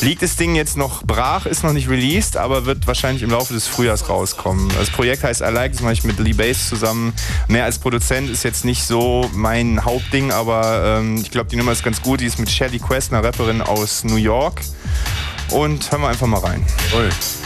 liegt 0.00 0.22
das 0.22 0.36
Ding 0.36 0.54
jetzt 0.54 0.76
noch 0.76 1.02
brach, 1.02 1.46
ist 1.46 1.62
noch 1.62 1.74
nicht 1.74 1.90
released, 1.90 2.36
aber 2.36 2.64
wird 2.64 2.86
wahrscheinlich 2.86 3.22
im 3.22 3.30
Laufe 3.30 3.52
des 3.52 3.66
Frühjahrs 3.66 4.08
rauskommen. 4.08 4.70
Das 4.78 4.90
Projekt 4.90 5.24
heißt 5.24 5.42
I 5.42 5.50
Like, 5.50 5.72
das 5.72 5.82
mache 5.82 5.92
ich 5.92 6.04
mit 6.04 6.18
Lee 6.18 6.32
Bass 6.32 6.68
zusammen. 6.68 7.12
Mehr 7.48 7.64
als 7.64 7.78
Produzent 7.78 8.30
ist 8.30 8.44
jetzt 8.44 8.64
nicht 8.64 8.84
so 8.84 9.28
mein 9.34 9.84
Hauptding, 9.84 10.32
aber 10.32 10.98
ähm, 11.00 11.16
ich 11.16 11.30
glaube, 11.30 11.50
die 11.50 11.56
Nummer 11.56 11.72
ist 11.72 11.84
ganz 11.84 12.00
gut. 12.00 12.20
Die 12.20 12.26
ist 12.26 12.38
mit 12.38 12.50
Shelly 12.50 12.78
Quest, 12.78 13.12
einer 13.12 13.22
Rapperin 13.22 13.60
aus 13.60 14.04
New 14.04 14.16
York. 14.16 14.62
Und 15.50 15.90
hören 15.90 16.02
wir 16.02 16.08
einfach 16.08 16.26
mal 16.26 16.40
rein. 16.40 16.64
Show 16.90 17.39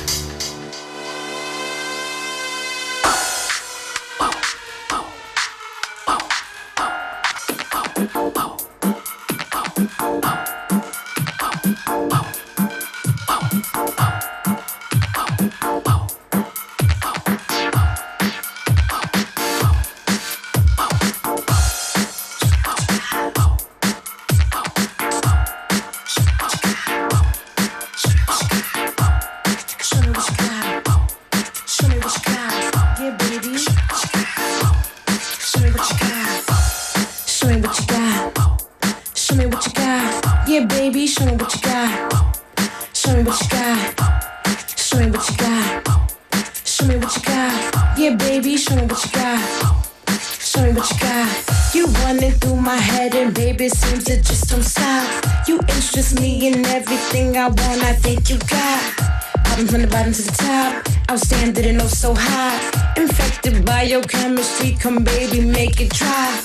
And 61.64 61.80
oh 61.80 61.86
so 61.86 62.12
high. 62.14 62.92
Infected 62.98 63.64
by 63.64 63.84
your 63.84 64.02
chemistry. 64.02 64.76
Come, 64.78 65.02
baby, 65.02 65.40
make 65.40 65.80
it 65.80 65.88
drop. 65.94 66.44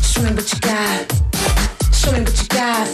Show 0.00 0.22
me 0.22 0.30
what 0.30 0.52
you 0.52 0.60
got. 0.60 1.12
Show 1.92 2.12
me 2.12 2.20
what 2.20 2.40
you 2.40 2.46
got. 2.46 2.86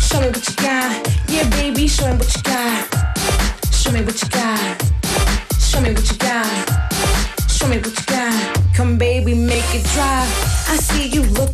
Show 0.00 0.20
me 0.20 0.26
what 0.26 0.48
you 0.48 0.56
got. 0.56 0.90
Yeah, 1.28 1.48
baby, 1.50 1.86
show 1.86 2.10
me 2.10 2.18
what 2.18 2.34
you 2.34 2.42
got. 2.42 2.92
Show 3.72 3.92
me 3.92 4.02
what 4.02 4.20
you 4.20 4.28
got. 4.30 4.82
Show 5.60 5.80
me 5.80 5.92
what 5.94 6.10
you 6.10 6.18
got. 6.18 6.68
Show 7.48 7.68
me 7.68 7.78
what 7.78 7.96
you 7.96 8.06
got. 8.06 8.74
Come, 8.74 8.98
baby, 8.98 9.34
make 9.34 9.72
it 9.72 9.84
drop. 9.94 10.26
I 10.66 10.76
see 10.76 11.07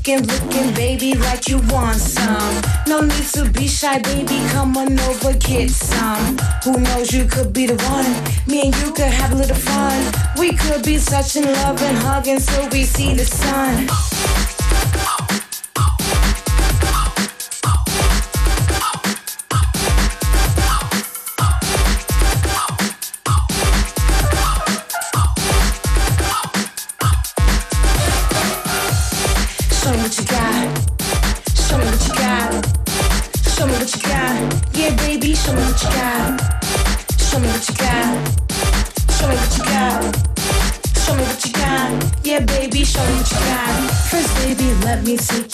looking, 0.07 0.27
looking, 0.27 0.75
baby, 0.75 1.15
like 1.15 1.49
you 1.49 1.59
want 1.69 1.97
some. 1.97 2.63
No 2.87 3.01
need 3.01 3.27
to 3.33 3.49
be 3.51 3.67
shy, 3.67 3.99
baby. 4.01 4.39
Come 4.51 4.77
on 4.77 4.99
over, 5.01 5.33
get 5.39 5.71
some. 5.71 6.37
Who 6.65 6.79
knows, 6.79 7.13
you 7.13 7.25
could 7.25 7.53
be 7.53 7.67
the 7.67 7.77
one. 7.85 8.13
Me 8.47 8.63
and 8.67 8.77
you 8.83 8.93
could 8.93 9.13
have 9.13 9.33
a 9.33 9.37
little 9.37 9.57
fun. 9.57 10.13
We 10.39 10.53
could 10.53 10.85
be 10.85 10.99
touching, 10.99 11.45
loving, 11.45 11.97
hugging 11.97 12.39
till 12.39 12.69
we 12.71 12.85
see 12.85 13.15
the 13.15 13.25
sun. 13.25 14.44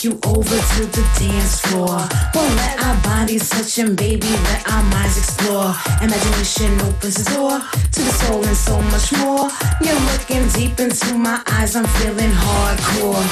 You 0.03 0.19
over 0.25 0.57
to 0.73 0.85
the 0.85 1.05
dance 1.19 1.59
floor. 1.61 1.99
Let 2.33 2.83
our 2.83 2.95
bodies 3.03 3.49
touch 3.49 3.77
and 3.77 3.95
baby, 3.95 4.27
let 4.29 4.71
our 4.71 4.83
minds 4.83 5.17
explore. 5.17 5.75
Imagination 6.01 6.79
opens 6.81 7.15
the 7.15 7.25
door 7.35 7.59
to 7.59 8.01
the 8.01 8.11
soul 8.23 8.43
and 8.43 8.57
so 8.57 8.81
much 8.93 9.11
more. 9.19 9.49
You're 9.81 9.99
looking 10.11 10.47
deep 10.49 10.79
into 10.79 11.13
my 11.13 11.41
eyes, 11.47 11.75
I'm 11.75 11.85
feeling 11.99 12.31
hardcore. 12.31 13.25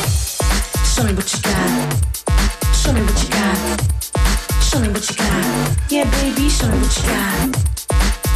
Show 0.93 1.03
me 1.05 1.13
what 1.13 1.31
you 1.33 1.41
got. 1.41 2.75
Show 2.75 2.93
me 2.93 3.01
what 3.01 3.23
you 3.23 3.29
got. 3.29 3.81
Show 4.61 4.79
me 4.79 4.89
what 4.89 5.09
you 5.09 5.15
got. 5.15 5.77
Yeah, 5.89 6.09
baby, 6.21 6.49
show 6.49 6.67
me 6.67 6.77
what 6.77 6.97
you 6.97 7.03
got. 7.03 7.55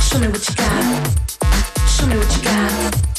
Show 0.01 0.19
me 0.19 0.27
what 0.29 0.47
you 0.47 0.55
got. 0.55 1.87
Show 1.87 2.07
me 2.07 2.17
what 2.17 2.37
you 2.37 2.43
got. 2.43 3.12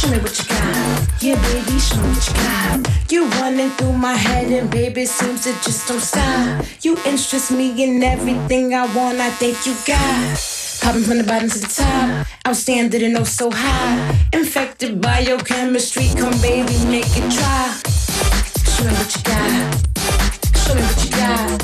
Show 0.00 0.08
me 0.08 0.18
what 0.18 0.38
you 0.38 0.48
got. 0.48 1.22
Yeah, 1.22 1.36
baby, 1.42 1.78
show 1.78 1.96
me 2.00 2.08
what 2.08 2.26
you 2.26 2.32
got. 2.32 3.12
You 3.12 3.26
running 3.36 3.68
through 3.72 3.92
my 3.92 4.14
head, 4.14 4.50
and 4.50 4.70
baby, 4.70 5.04
seems 5.04 5.46
it 5.46 5.56
just 5.62 5.88
don't 5.88 6.00
stop. 6.00 6.64
You 6.80 6.96
interest 7.04 7.52
me 7.52 7.84
in 7.84 8.02
everything 8.02 8.72
I 8.72 8.86
want. 8.96 9.20
I 9.20 9.28
think 9.28 9.66
you 9.66 9.74
got. 9.86 10.40
Popping 10.80 11.02
from 11.02 11.18
the 11.18 11.24
bottom 11.24 11.50
to 11.50 11.58
the 11.58 11.66
top. 11.66 12.26
Outstanding 12.48 13.02
and 13.02 13.18
oh 13.18 13.24
so 13.24 13.50
high. 13.52 14.16
Infected 14.32 15.02
by 15.02 15.18
your 15.18 15.38
chemistry. 15.38 16.08
Come, 16.16 16.40
baby, 16.40 16.82
make 16.86 17.04
it 17.12 17.28
drop. 17.36 17.76
Show 18.72 18.84
me 18.84 18.92
what 18.96 19.14
you 19.14 19.22
got. 19.22 19.76
Show 20.64 20.74
me 20.76 20.80
what 20.80 21.04
you 21.04 21.10
got. 21.10 21.60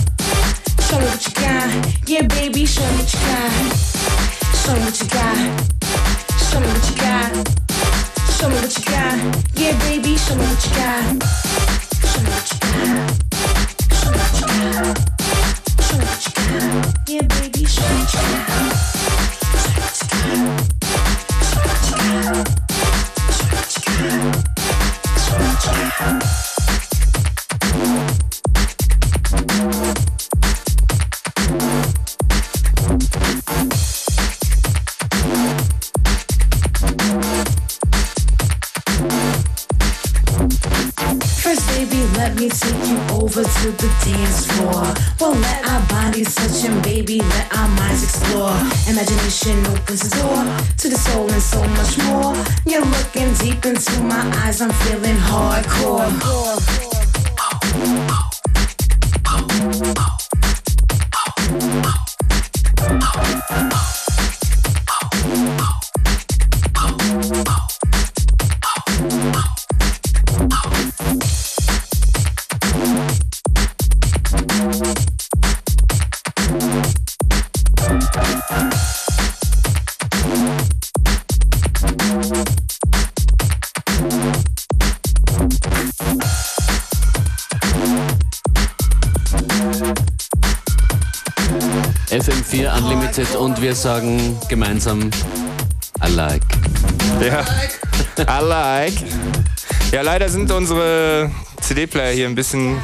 Show 0.85 0.99
me 0.99 1.07
what 1.07 1.27
you 1.27 1.35
got. 1.41 2.09
Yeah, 2.11 2.27
baby, 2.27 2.67
show 2.67 2.85
me 2.85 2.99
what 2.99 3.15
you 3.15 3.21
got. 3.33 3.77
Show 4.61 4.75
me 4.75 4.81
what 4.85 5.01
you 5.01 5.09
got. 5.09 5.41
Show 6.51 6.61
me 6.61 6.67
what 6.67 6.91
you 6.91 6.97
got. 7.01 7.66
Show 8.39 8.49
me 8.51 8.57
what 8.57 8.77
you 8.77 8.85
got. 8.85 9.17
Yeah, 9.55 9.79
baby, 9.81 10.17
show 10.17 10.35
me 10.35 10.45
what 10.45 10.65
you 10.65 10.71
got. 10.77 11.23
Show 12.05 12.21
me 12.21 12.29
what 12.29 12.47
you 12.53 12.59
got. 12.61 12.77
Show 13.97 14.11
me 14.11 14.19
what 14.19 14.35
you 14.37 14.47
got. 14.47 14.99
Show 15.83 15.97
me 15.97 16.05
what 16.05 16.21
you 16.27 16.33
got. 16.37 17.09
Yeah, 17.09 17.23
baby, 17.23 17.65
show 17.65 17.83
me 17.83 17.95
what 17.97 18.13
you 18.13 18.21
got. 18.21 18.77
Show 19.49 20.27
me 20.29 20.45
what 20.45 20.53
you 20.53 20.59
got. 20.59 20.66
Eyes, 54.35 54.61
I'm 54.61 54.71
feeling 54.71 55.17
hardcore. 55.17 56.86
Wir 93.67 93.75
sagen 93.75 94.39
gemeinsam 94.49 95.11
I 96.01 96.09
like. 96.15 96.41
Ja, 97.21 97.45
I 98.21 98.45
like. 98.45 98.93
Ja, 99.91 100.03
leider 100.03 100.29
sind 100.29 100.53
unsere 100.53 101.33
CD-Player 101.63 102.13
hier 102.15 102.27
ein 102.29 102.37
bisschen 102.37 102.77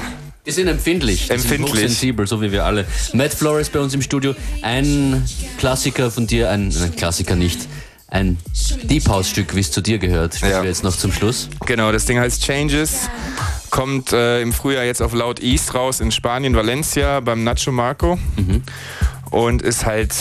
Die 0.45 0.51
sind 0.51 0.66
empfindlich. 0.66 1.27
Die 1.29 1.35
Empfindlich. 1.35 1.71
Sind 1.71 1.83
hochsensibel, 1.83 2.27
so 2.27 2.42
wie 2.42 2.51
wir 2.51 2.64
alle. 2.64 2.85
Matt 3.12 3.33
Flores 3.33 3.68
bei 3.68 3.79
uns 3.79 3.95
im 3.95 4.03
Studio. 4.03 4.35
Ein 4.62 5.25
Klassiker 5.59 6.11
von 6.11 6.27
dir, 6.27 6.51
ein, 6.51 6.75
ein 6.77 6.97
Klassiker 6.97 7.37
nicht. 7.37 7.61
Ein 8.09 8.37
Deep 8.83 9.09
House 9.09 9.29
Stück, 9.31 9.55
wie 9.55 9.61
es 9.61 9.71
zu 9.71 9.83
dir 9.83 9.99
gehört, 9.99 10.35
spielen 10.35 10.51
Ja. 10.51 10.62
wir 10.62 10.68
jetzt 10.68 10.83
noch 10.83 10.97
zum 10.97 11.12
Schluss. 11.12 11.49
Genau, 11.64 11.92
das 11.92 12.07
Ding 12.07 12.18
heißt 12.18 12.42
Changes. 12.42 13.09
Kommt 13.71 14.12
äh, 14.12 14.40
im 14.42 14.53
Frühjahr 14.53 14.83
jetzt 14.83 15.01
auf 15.01 15.12
Loud 15.12 15.40
East 15.40 15.75
raus 15.75 16.01
in 16.01 16.11
Spanien, 16.11 16.57
Valencia 16.57 17.21
beim 17.21 17.45
Nacho 17.45 17.71
Marco. 17.71 18.18
Und 19.31 19.62
ist 19.62 19.87
halt 19.87 20.12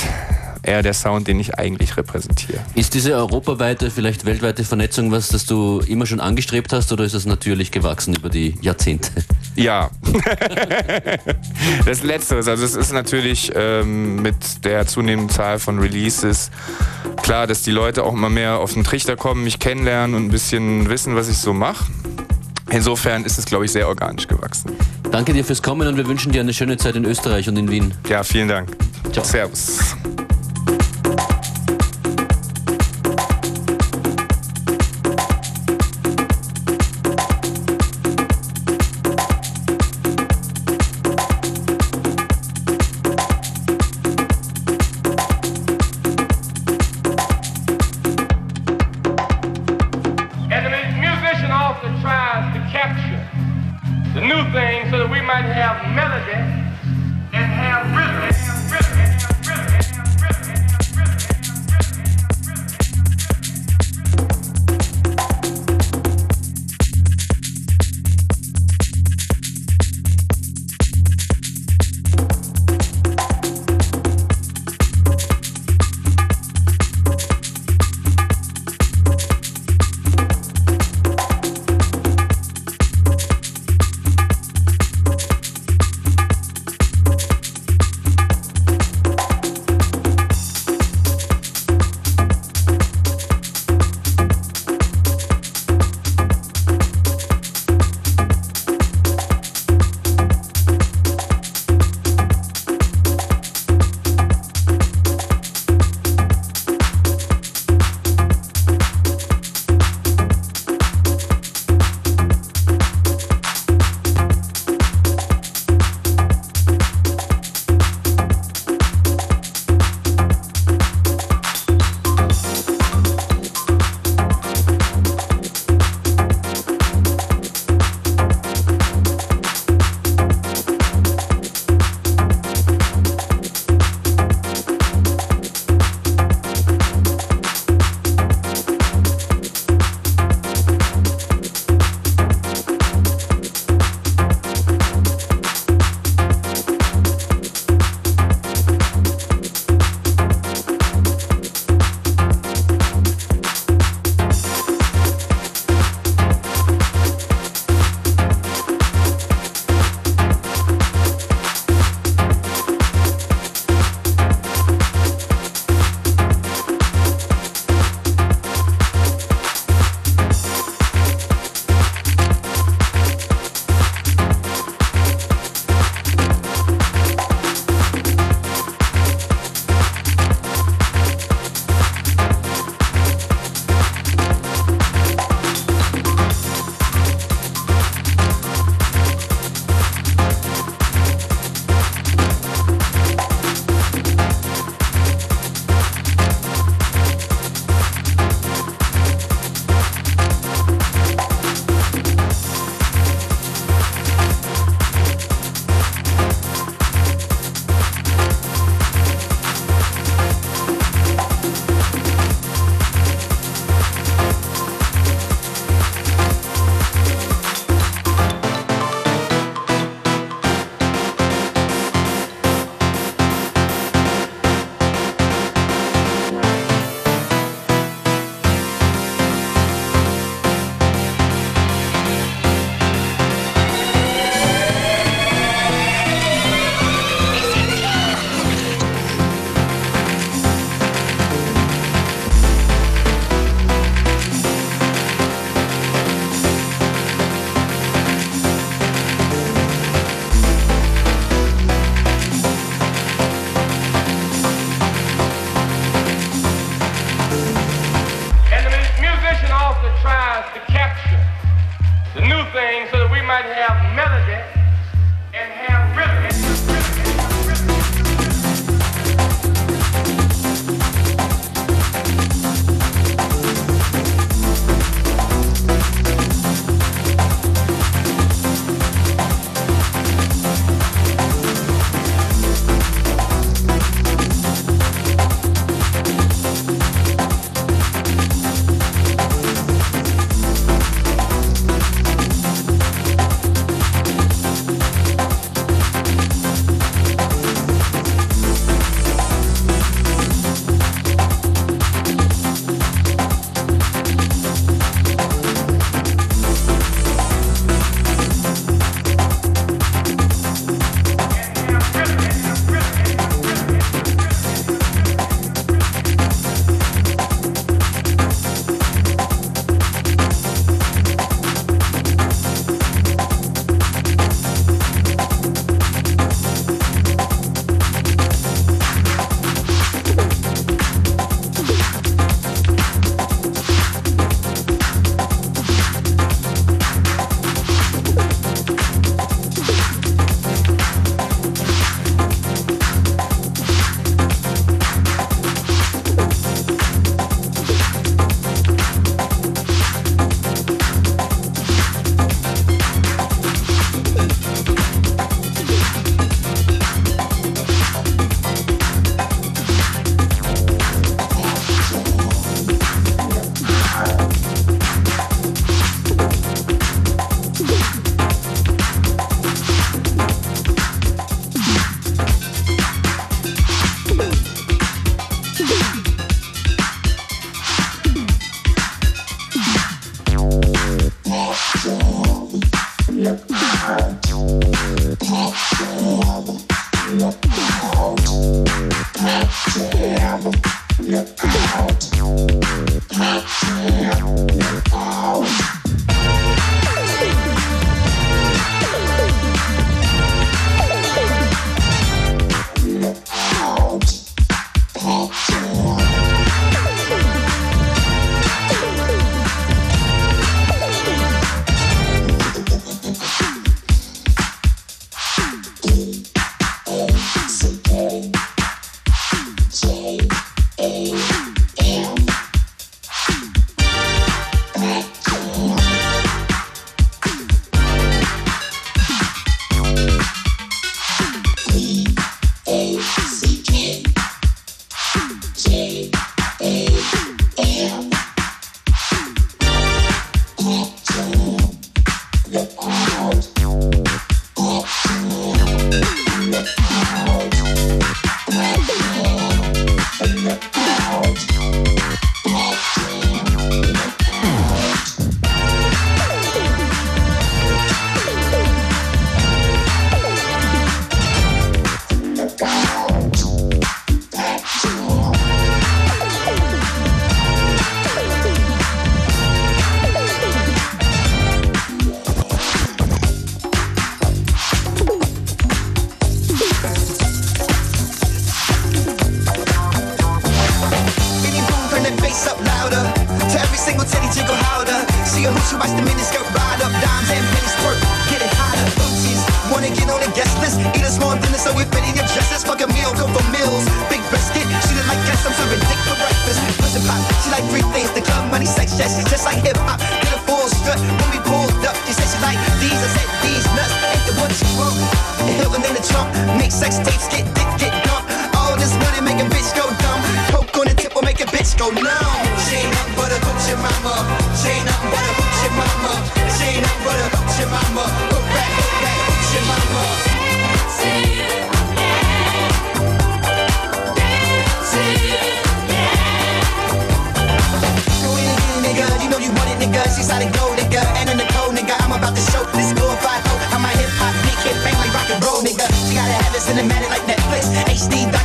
eher 0.64 0.84
der 0.84 0.94
Sound, 0.94 1.28
den 1.28 1.40
ich 1.40 1.58
eigentlich 1.58 1.98
repräsentiere. 1.98 2.60
Ist 2.76 2.94
diese 2.94 3.16
europaweite, 3.16 3.90
vielleicht 3.90 4.26
weltweite 4.26 4.64
Vernetzung 4.64 5.12
was, 5.12 5.30
das 5.30 5.46
du 5.46 5.80
immer 5.88 6.06
schon 6.06 6.20
angestrebt 6.20 6.72
hast 6.74 6.92
oder 6.92 7.04
ist 7.04 7.16
das 7.16 7.26
natürlich 7.26 7.72
gewachsen 7.72 8.16
über 8.16 8.30
die 8.30 8.56
Jahrzehnte? 8.62 9.12
Ja. 9.56 9.90
das 11.86 12.04
Letzteres. 12.04 12.48
Also 12.48 12.64
es 12.64 12.76
ist 12.76 12.94
natürlich 12.94 13.52
ähm, 13.56 14.22
mit 14.22 14.64
der 14.64 14.88
zunehmenden 14.88 15.30
Zahl 15.30 15.60
von 15.60 15.80
Releases 15.80 16.52
klar, 17.22 17.48
dass 17.48 17.64
die 17.64 17.72
Leute 17.72 18.04
auch 18.04 18.14
immer 18.14 18.30
mehr 18.30 18.60
auf 18.60 18.74
den 18.74 18.84
Trichter 18.84 19.16
kommen, 19.16 19.44
mich 19.44 19.60
kennenlernen 19.60 20.16
und 20.16 20.26
ein 20.26 20.32
bisschen 20.32 20.90
wissen, 20.90 21.16
was 21.16 21.30
ich 21.30 21.38
so 21.38 21.54
mache. 21.54 21.86
Insofern 22.70 23.26
ist 23.26 23.38
es, 23.38 23.46
glaube 23.46 23.66
ich, 23.66 23.72
sehr 23.72 23.88
organisch 23.88 24.28
gewachsen. 24.28 24.72
Danke 25.12 25.34
dir 25.34 25.44
fürs 25.44 25.62
Kommen 25.62 25.88
und 25.88 25.98
wir 25.98 26.08
wünschen 26.08 26.32
dir 26.32 26.42
eine 26.42 26.54
schöne 26.54 26.78
Zeit 26.78 26.96
in 26.96 27.06
Österreich 27.06 27.50
und 27.50 27.58
in 27.58 27.70
Wien. 27.70 27.94
Ja, 28.08 28.24
vielen 28.24 28.48
Dank. 28.48 28.70
Ciao. 29.12 29.26
Servus. 29.26 29.96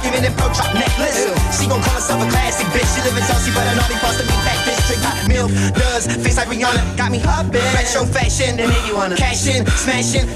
HD 0.06 0.16
documented 0.16 0.38
pro 0.38 0.46
chop 0.54 0.70
necklace. 0.74 1.26
She 1.58 1.66
gon' 1.66 1.82
call 1.82 1.98
herself 1.98 2.22
a 2.22 2.28
classic 2.30 2.66
bitch. 2.70 2.86
She 2.94 3.00
live 3.02 3.16
in 3.16 3.24
Chelsea, 3.26 3.50
but 3.50 3.66
an 3.66 3.76
naughty 3.76 3.98
parts 3.98 4.18
to 4.18 4.24
me 4.24 4.36
back 4.46 4.58
this 4.64 4.78
trick. 4.86 5.00
Hot 5.02 5.18
milk 5.28 5.50
does 5.74 6.06
face 6.22 6.36
like 6.36 6.48
Rihanna. 6.48 6.96
Got 6.96 7.10
me 7.10 7.18
hopping. 7.18 7.62
Retro 7.74 8.06
fashion, 8.06 8.58
and 8.58 8.70
make 8.70 8.86
you 8.86 8.94
wanna 8.96 9.16
cash 9.16 9.46
in, 9.46 9.64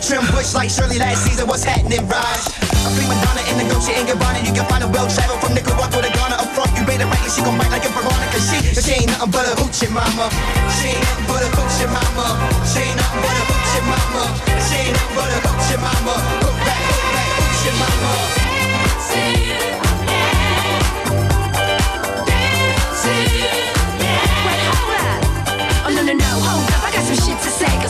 trim 0.02 0.24
bush 0.34 0.54
like 0.54 0.70
Shirley 0.70 0.98
last 0.98 1.24
season. 1.24 1.46
What's 1.46 1.64
happening, 1.64 2.02
Raj? 2.08 2.42
A 2.82 2.88
prima 2.96 3.14
donna 3.22 3.42
in 3.50 3.56
the 3.60 3.66
Gucci 3.70 3.92
and 3.94 4.08
Gabbana. 4.08 4.42
You 4.46 4.52
can 4.52 4.66
find 4.66 4.82
a 4.82 4.88
well 4.88 5.06
travel 5.06 5.36
from 5.38 5.54
Nicaragua 5.54 6.02
to 6.02 6.10
Ghana. 6.10 6.36
Up 6.40 6.50
front, 6.54 6.72
you 6.74 6.82
it 6.82 7.04
right, 7.04 7.22
and 7.22 7.32
she 7.32 7.42
gon' 7.42 7.58
bite 7.58 7.70
like 7.70 7.84
a. 7.86 7.90
Cause 8.30 8.46
she, 8.46 8.58
she 8.78 8.92
ain't 9.02 9.10
nothing 9.10 9.30
but 9.30 9.44
a 9.46 9.54
hoochie 9.58 9.90
mama. 9.90 10.30
She 10.78 10.94
ain't 10.94 11.02
nothing 11.02 11.26
but 11.26 11.42
a 11.42 11.48
hoochie 11.50 11.88
mama. 11.90 12.26
She 12.62 12.78
ain't 12.78 12.96
nothing 12.96 13.20
but 13.22 13.34
a 13.34 13.42
hoochie 13.50 13.82
mama. 13.90 14.22
She 14.66 14.76
ain't 14.86 14.94
nothing 14.94 15.16
but 15.18 15.30
a 15.34 15.38
hoochie 15.44 15.78
mama. 15.82 16.14
Back, 16.62 16.82
back, 17.14 17.30
hoochie 17.38 17.74
mama. 17.78 18.40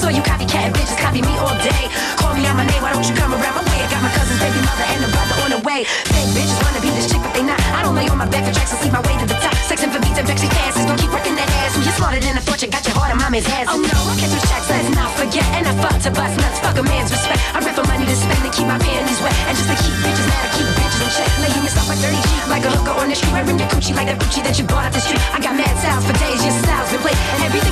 Shit 0.00 0.08
to 0.08 0.08
say. 0.08 0.08
Cause 0.08 0.08
all 0.08 0.14
you 0.14 0.22
copycat 0.22 0.72
bitches 0.72 0.96
copy 0.96 1.20
me 1.22 1.34
all 1.38 1.54
day. 1.60 1.88
Call 2.16 2.34
me 2.34 2.46
on 2.46 2.56
my 2.56 2.66
name, 2.66 2.82
why 2.82 2.92
don't 2.92 3.04
you 3.04 3.14
come 3.14 3.32
around 3.32 3.54
my 3.54 3.64
way? 3.68 3.80
I 3.84 3.88
got 3.90 4.02
my 4.02 4.12
cousin's 4.16 4.40
baby 4.40 4.60
mother 4.64 4.86
and 4.88 5.04
a 5.04 5.08
brother 5.12 5.36
on 5.44 5.50
the 5.50 5.60
way. 5.60 5.84
Fake 5.84 6.30
bitches 6.32 6.58
wanna 6.64 6.80
be 6.80 6.90
this 6.96 7.10
chick, 7.10 7.20
but 7.20 7.32
they 7.34 7.42
not. 7.42 7.60
I 7.76 7.82
don't 7.82 7.94
lay 7.94 8.08
on 8.08 8.18
my 8.18 8.28
back 8.28 8.44
for 8.46 8.52
tracks 8.54 8.72
and 8.72 8.80
see 8.80 8.90
my 8.90 9.00
way 9.04 9.14
to 9.20 9.26
the 9.26 9.38
top. 9.40 9.54
Sexing 9.68 9.92
for 9.92 10.00
beats 10.00 10.18
and 10.18 10.26
passes. 10.28 10.84
Don't 10.86 11.00
keep 11.00 11.12
working 11.12 11.36
that 11.36 11.48
ass. 11.64 11.76
You're 11.80 11.96
smarter 11.96 12.20
than 12.20 12.36
a 12.36 12.42
fortune, 12.42 12.70
got 12.70 12.84
your 12.86 12.94
heart 12.96 13.12
on 13.12 13.18
mommy's 13.18 13.46
ass. 13.48 13.66
Oh 13.68 13.80
no, 13.80 13.98
I 14.08 14.14
catch 14.16 14.32
those 14.32 14.46
checks, 14.48 14.68
let's 14.70 14.90
not 14.96 15.10
forget. 15.16 15.44
And 15.56 15.64
I 15.68 15.72
fuck 15.80 15.96
to 16.04 16.10
bust 16.10 16.36
nuts, 16.40 16.58
fuck 16.60 16.76
a 16.76 16.82
man's 16.82 17.10
respect. 17.12 17.40
I 17.54 17.60
rip 17.60 17.74
for 17.76 17.86
money 17.86 18.04
to 18.04 18.16
spend 18.16 18.40
and 18.40 18.52
keep 18.52 18.66
my 18.66 18.78
panties 18.80 19.20
wet. 19.20 19.36
And 19.48 19.54
just 19.56 19.68
to 19.68 19.76
keep 19.80 19.96
bitches 20.00 20.26
mad, 20.28 20.42
I 20.44 20.50
keep 20.56 20.68
bitches 20.80 21.00
in 21.00 21.10
check. 21.12 21.30
Laying 21.44 21.64
yourself 21.64 21.88
a 21.92 21.96
dirty 22.00 22.20
cheek 22.28 22.44
like 22.48 22.64
a 22.64 22.70
hooker 22.72 22.94
on 22.98 23.08
the 23.08 23.16
street. 23.16 23.32
Wearing 23.32 23.58
your 23.58 23.68
coochie 23.68 23.94
like 23.94 24.08
that 24.08 24.18
Gucci 24.20 24.40
that 24.44 24.56
you 24.58 24.64
bought 24.64 24.84
off 24.88 24.94
the 24.96 25.00
street. 25.00 25.20
I 25.32 25.38
got 25.40 25.54
mad 25.56 25.72
styles 25.80 26.04
for 26.04 26.16
days, 26.18 26.40
your 26.44 26.56
style's 26.56 26.90
been 26.90 27.00
played. 27.00 27.18
And 27.36 27.40
everything 27.46 27.69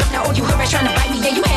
Up. 0.00 0.12
Now 0.12 0.24
all 0.24 0.34
you 0.34 0.44
heard 0.44 0.60
is 0.62 0.70
trying 0.70 0.86
to 0.86 0.94
bite 0.94 1.10
me. 1.10 1.18
Yeah, 1.18 1.34
you 1.34 1.47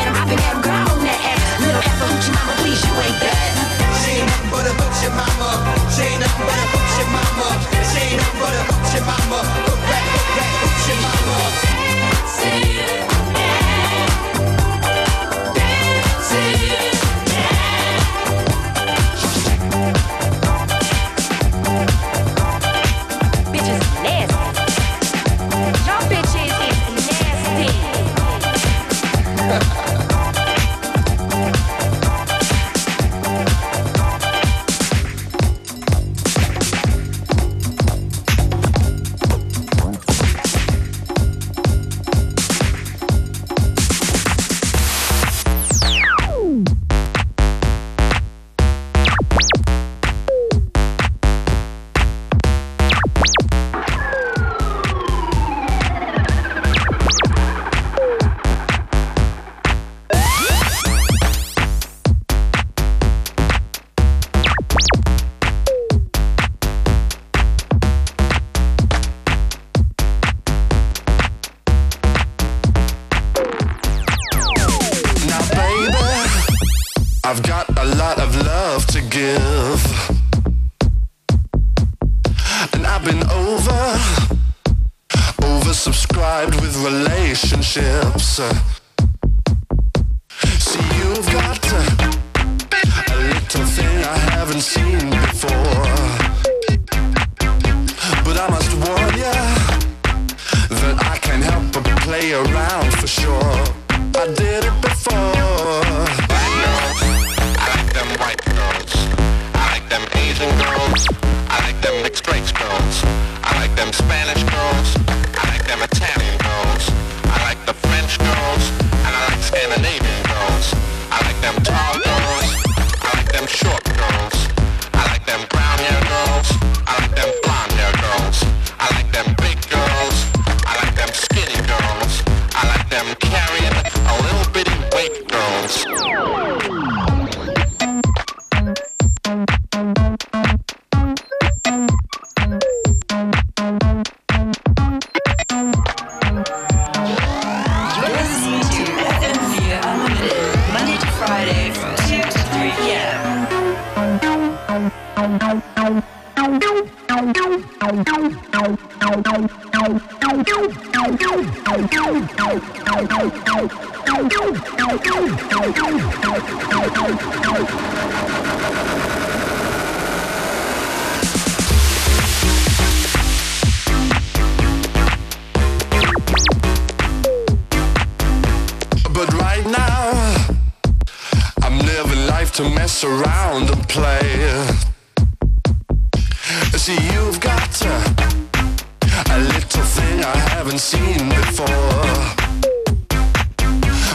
haven't 190.64 190.78
seen 190.78 191.28
before. 191.28 191.66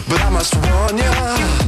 But 0.08 0.22
I 0.22 0.30
must 0.30 0.56
warn 0.56 0.98
you. 0.98 1.67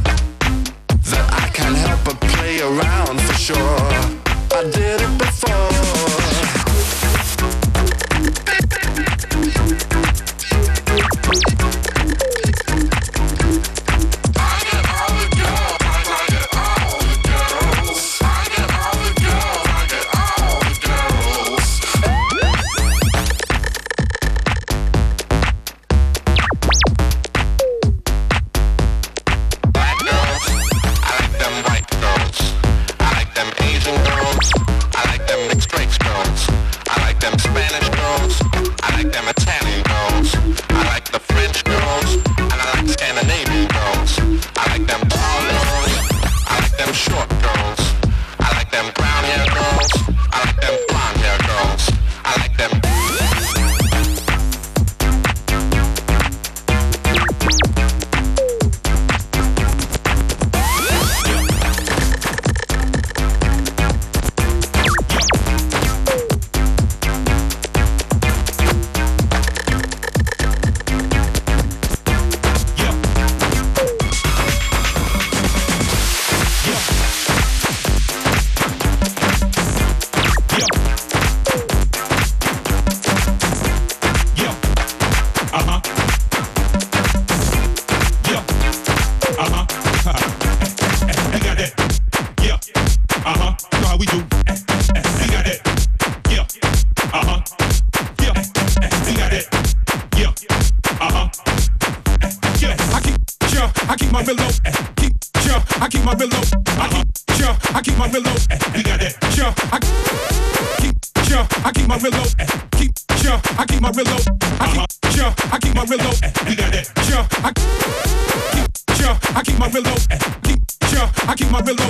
I 121.62 121.89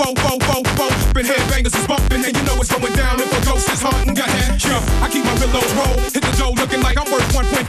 fo, 0.00 0.14
fo, 0.16 0.38
fo, 0.40 0.62
fo. 0.76 1.12
Been 1.12 1.26
head 1.26 1.42
bangers 1.50 1.74
is 1.74 1.86
bumping, 1.86 2.24
and 2.24 2.34
you 2.36 2.44
know 2.44 2.56
it's 2.56 2.72
going 2.72 2.92
down 2.94 3.20
if 3.20 3.28
a 3.36 3.40
ghost 3.44 3.68
is 3.68 3.82
hunting. 3.82 4.14
Got 4.14 4.28
head 4.30 4.58
jump. 4.58 4.84
I 5.04 5.08
keep 5.08 5.24
my 5.24 5.34
pillows 5.36 5.72
roll. 5.76 5.96
Hit 6.08 6.24
the 6.24 6.32
dough 6.40 6.56
looking 6.56 6.80
like 6.80 6.96
I'm 6.96 7.10
worth 7.12 7.28
1.4. 7.36 7.60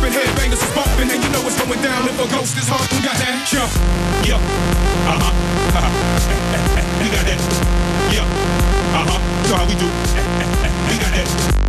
Been 0.00 0.12
head 0.12 0.30
bangers 0.36 0.62
is 0.62 0.72
bumping, 0.72 1.10
and 1.12 1.20
you 1.22 1.30
know 1.30 1.42
it's 1.44 1.58
going 1.60 1.82
down 1.82 2.08
if 2.08 2.16
a 2.16 2.26
ghost 2.32 2.56
is 2.56 2.68
hunting. 2.68 3.04
Uh-huh. 3.04 3.06
Got 3.08 3.16
that 3.20 3.36
jump. 3.44 3.72
Yup. 4.24 4.40
Uh 4.40 5.20
huh. 5.20 5.32
Uh 5.76 5.84
huh. 5.84 5.92
we 7.02 7.08
got 7.12 7.24
that. 7.26 7.40
Yup. 8.14 8.28
Uh 8.96 9.04
huh. 9.04 9.20
You 9.48 9.54
how 9.54 9.66
we 9.68 9.74
do. 9.76 9.88
we 10.88 10.96
got 10.96 11.12
that. 11.12 11.61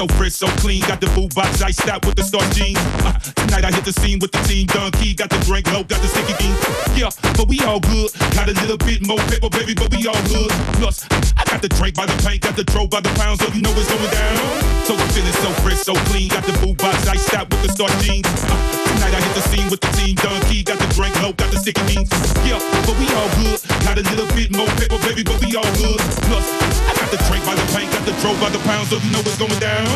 So 0.00 0.06
fresh, 0.16 0.32
so 0.32 0.46
clean. 0.64 0.80
Got 0.88 1.00
the 1.00 1.08
boo 1.12 1.28
box 1.34 1.60
iced 1.60 1.86
out 1.86 2.06
with 2.06 2.16
the 2.16 2.22
star 2.22 2.40
jeans. 2.56 2.78
Uh, 3.04 3.12
tonight 3.36 3.64
I 3.64 3.70
hit 3.70 3.84
the 3.84 3.92
scene 3.92 4.18
with 4.18 4.32
the 4.32 4.40
team. 4.48 4.66
Done 4.66 4.92
key, 4.92 5.12
got 5.12 5.28
the 5.28 5.36
drink 5.44 5.70
low, 5.72 5.84
got 5.84 6.00
the 6.00 6.08
sticky 6.08 6.32
bean. 6.40 6.56
Yeah, 6.96 7.10
but 7.36 7.48
we 7.48 7.60
all 7.68 7.80
good. 7.80 8.08
Got 8.32 8.48
a 8.48 8.56
little 8.64 8.78
bit 8.78 9.04
more 9.04 9.20
paper, 9.28 9.50
baby, 9.50 9.74
but 9.74 9.92
we 9.92 10.08
all 10.08 10.22
good. 10.32 10.48
Plus, 10.80 11.04
I 11.10 11.19
got 11.50 11.60
the 11.62 11.68
drink 11.68 11.94
by 11.98 12.06
the 12.06 12.14
pint, 12.22 12.40
got 12.40 12.54
the 12.54 12.62
dro 12.62 12.86
by 12.86 13.00
the 13.02 13.10
pound, 13.18 13.42
so 13.42 13.50
you 13.50 13.60
know 13.60 13.74
it's 13.74 13.90
going 13.90 14.10
down. 14.14 14.38
So 14.86 14.94
I'm 14.94 15.10
feeling 15.10 15.34
so 15.42 15.50
fresh, 15.60 15.82
so 15.82 15.94
clean. 16.08 16.30
Got 16.30 16.46
the 16.46 16.54
boo 16.62 16.74
box 16.78 17.06
iced 17.10 17.34
out 17.34 17.50
with 17.50 17.74
the 17.74 17.86
jeans. 18.06 18.26
Uh, 18.46 18.54
tonight 18.94 19.14
I 19.18 19.20
hit 19.20 19.34
the 19.34 19.44
scene 19.50 19.66
with 19.66 19.82
the 19.82 19.90
team. 19.98 20.14
Done 20.14 20.40
key, 20.46 20.62
got 20.62 20.78
the 20.78 20.86
drink 20.94 21.10
low, 21.20 21.34
got 21.34 21.50
the 21.50 21.58
sticky 21.58 21.82
beans. 21.90 22.08
Yeah, 22.46 22.62
but 22.86 22.94
we 23.02 23.10
all 23.18 23.30
good. 23.42 23.58
Got 23.82 23.98
a 23.98 24.04
little 24.06 24.30
bit 24.38 24.54
more 24.54 24.70
paper, 24.78 24.98
baby, 25.02 25.26
but 25.26 25.42
we 25.42 25.58
all 25.58 25.66
good. 25.74 25.98
Plus, 26.30 26.46
I 26.86 26.94
got 26.94 27.10
the 27.10 27.18
drink 27.26 27.42
by 27.42 27.58
the 27.58 27.66
pint, 27.74 27.90
got 27.90 28.06
the 28.06 28.14
dro 28.22 28.30
by 28.38 28.48
the 28.54 28.62
pound, 28.62 28.86
so 28.86 29.02
you 29.02 29.10
know 29.10 29.20
it's 29.26 29.36
going 29.36 29.58
down. 29.58 29.90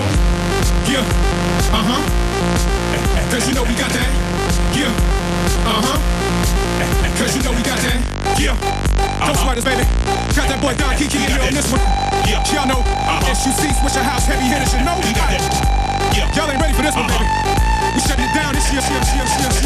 Yeah, 0.90 1.06
uh 1.70 1.86
huh. 1.86 2.02
Cause 3.30 3.46
you 3.48 3.54
know 3.54 3.62
we 3.62 3.74
got 3.78 3.90
that. 3.94 4.10
Yeah, 4.74 4.90
uh 5.70 5.82
huh 5.86 6.33
that. 6.84 7.10
Cause 7.16 7.32
you 7.36 7.42
know 7.42 7.52
we 7.52 7.62
got 7.62 7.78
that. 7.80 7.98
Yeah. 8.38 8.56
Ghost 9.24 9.40
uh-huh. 9.40 9.48
Riders, 9.48 9.64
baby. 9.64 9.84
Got 10.34 10.48
that 10.50 10.60
boy 10.60 10.74
Don 10.74 10.94
Kiki 10.98 11.22
in 11.22 11.38
on 11.38 11.54
this 11.54 11.68
one. 11.70 11.80
Yeah. 12.28 12.42
Y'all 12.52 12.68
know. 12.68 12.80
Uh-huh. 12.82 13.34
SUC, 13.34 13.72
Swishahouse, 13.80 14.26
heavy 14.26 14.48
hitters, 14.50 14.72
you 14.74 14.84
know. 14.84 14.98
We 15.00 15.12
got 15.14 15.32
it. 15.32 15.42
Yeah. 16.12 16.30
Y'all 16.34 16.50
ain't 16.50 16.60
ready 16.60 16.74
for 16.74 16.82
this 16.82 16.94
one, 16.94 17.06
baby. 17.06 17.26
We 17.94 18.00
shut 18.00 18.18
it 18.18 18.30
down 18.34 18.54
this 18.54 18.66
year. 18.72 18.82
Yes, 18.82 19.08
yes, 19.14 19.34
yes, 19.44 19.64